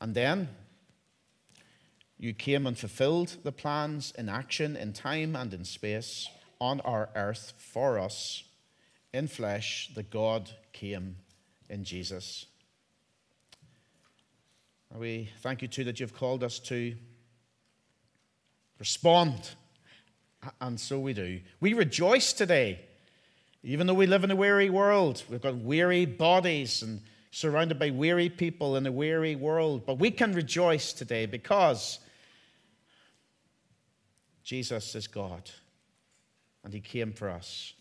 and 0.02 0.14
then 0.14 0.50
you 2.18 2.34
came 2.34 2.66
and 2.66 2.78
fulfilled 2.78 3.38
the 3.44 3.52
plans 3.52 4.14
in 4.18 4.30
action, 4.30 4.76
in 4.76 4.94
time, 4.94 5.36
and 5.36 5.54
in 5.54 5.66
space 5.66 6.30
on 6.60 6.80
our 6.82 7.10
earth 7.16 7.54
for 7.58 8.00
us 8.00 8.44
in 9.14 9.28
flesh. 9.28 9.92
The 9.94 10.04
God 10.04 10.52
came 10.74 11.18
in 11.70 11.84
Jesus. 11.84 12.46
We 14.98 15.30
thank 15.42 15.62
you 15.62 15.68
too 15.68 15.84
that 15.86 16.00
you've 16.00 16.14
called 16.14 16.44
us 16.44 16.58
to 16.60 16.96
respond. 18.80 19.50
And 20.62 20.80
so 20.80 21.00
we 21.00 21.14
do. 21.14 21.42
We 21.60 21.74
rejoice 21.74 22.32
today. 22.32 22.80
Even 23.64 23.88
though 23.88 23.94
we 23.94 24.06
live 24.06 24.24
in 24.24 24.32
a 24.32 24.36
weary 24.36 24.70
world, 24.70 25.24
we've 25.30 25.42
got 25.42 25.58
weary 25.58 26.06
bodies 26.06 26.82
and 26.82 27.02
surrounded 27.32 27.78
by 27.78 27.90
weary 27.90 28.30
people 28.30 28.78
in 28.78 28.86
a 28.86 28.92
weary 28.92 29.36
world. 29.36 29.86
But 29.86 30.00
we 30.00 30.12
can 30.12 30.34
rejoice 30.34 30.94
today 30.94 31.26
because 31.26 32.00
Jesus 34.44 34.96
is 34.96 35.08
God 35.08 35.50
and 36.64 36.74
He 36.74 36.80
came 36.80 37.12
for 37.12 37.30
us. 37.30 37.74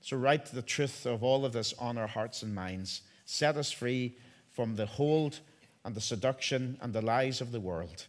So, 0.00 0.16
write 0.16 0.46
the 0.46 0.62
truth 0.62 1.06
of 1.06 1.22
all 1.22 1.44
of 1.44 1.52
this 1.52 1.72
on 1.78 1.96
our 1.96 2.06
hearts 2.06 2.42
and 2.42 2.54
minds. 2.54 3.02
Set 3.24 3.56
us 3.56 3.70
free 3.70 4.16
from 4.50 4.74
the 4.74 4.86
hold 4.86 5.40
and 5.88 5.96
the 5.96 6.02
seduction 6.02 6.76
and 6.82 6.92
the 6.92 7.00
lies 7.00 7.40
of 7.40 7.50
the 7.50 7.60
world. 7.60 8.08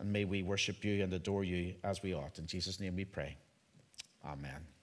And 0.00 0.12
may 0.12 0.24
we 0.24 0.42
worship 0.42 0.84
you 0.84 1.04
and 1.04 1.12
adore 1.12 1.44
you 1.44 1.76
as 1.84 2.02
we 2.02 2.12
ought. 2.12 2.40
In 2.40 2.48
Jesus' 2.48 2.80
name 2.80 2.96
we 2.96 3.04
pray. 3.04 3.36
Amen. 4.24 4.75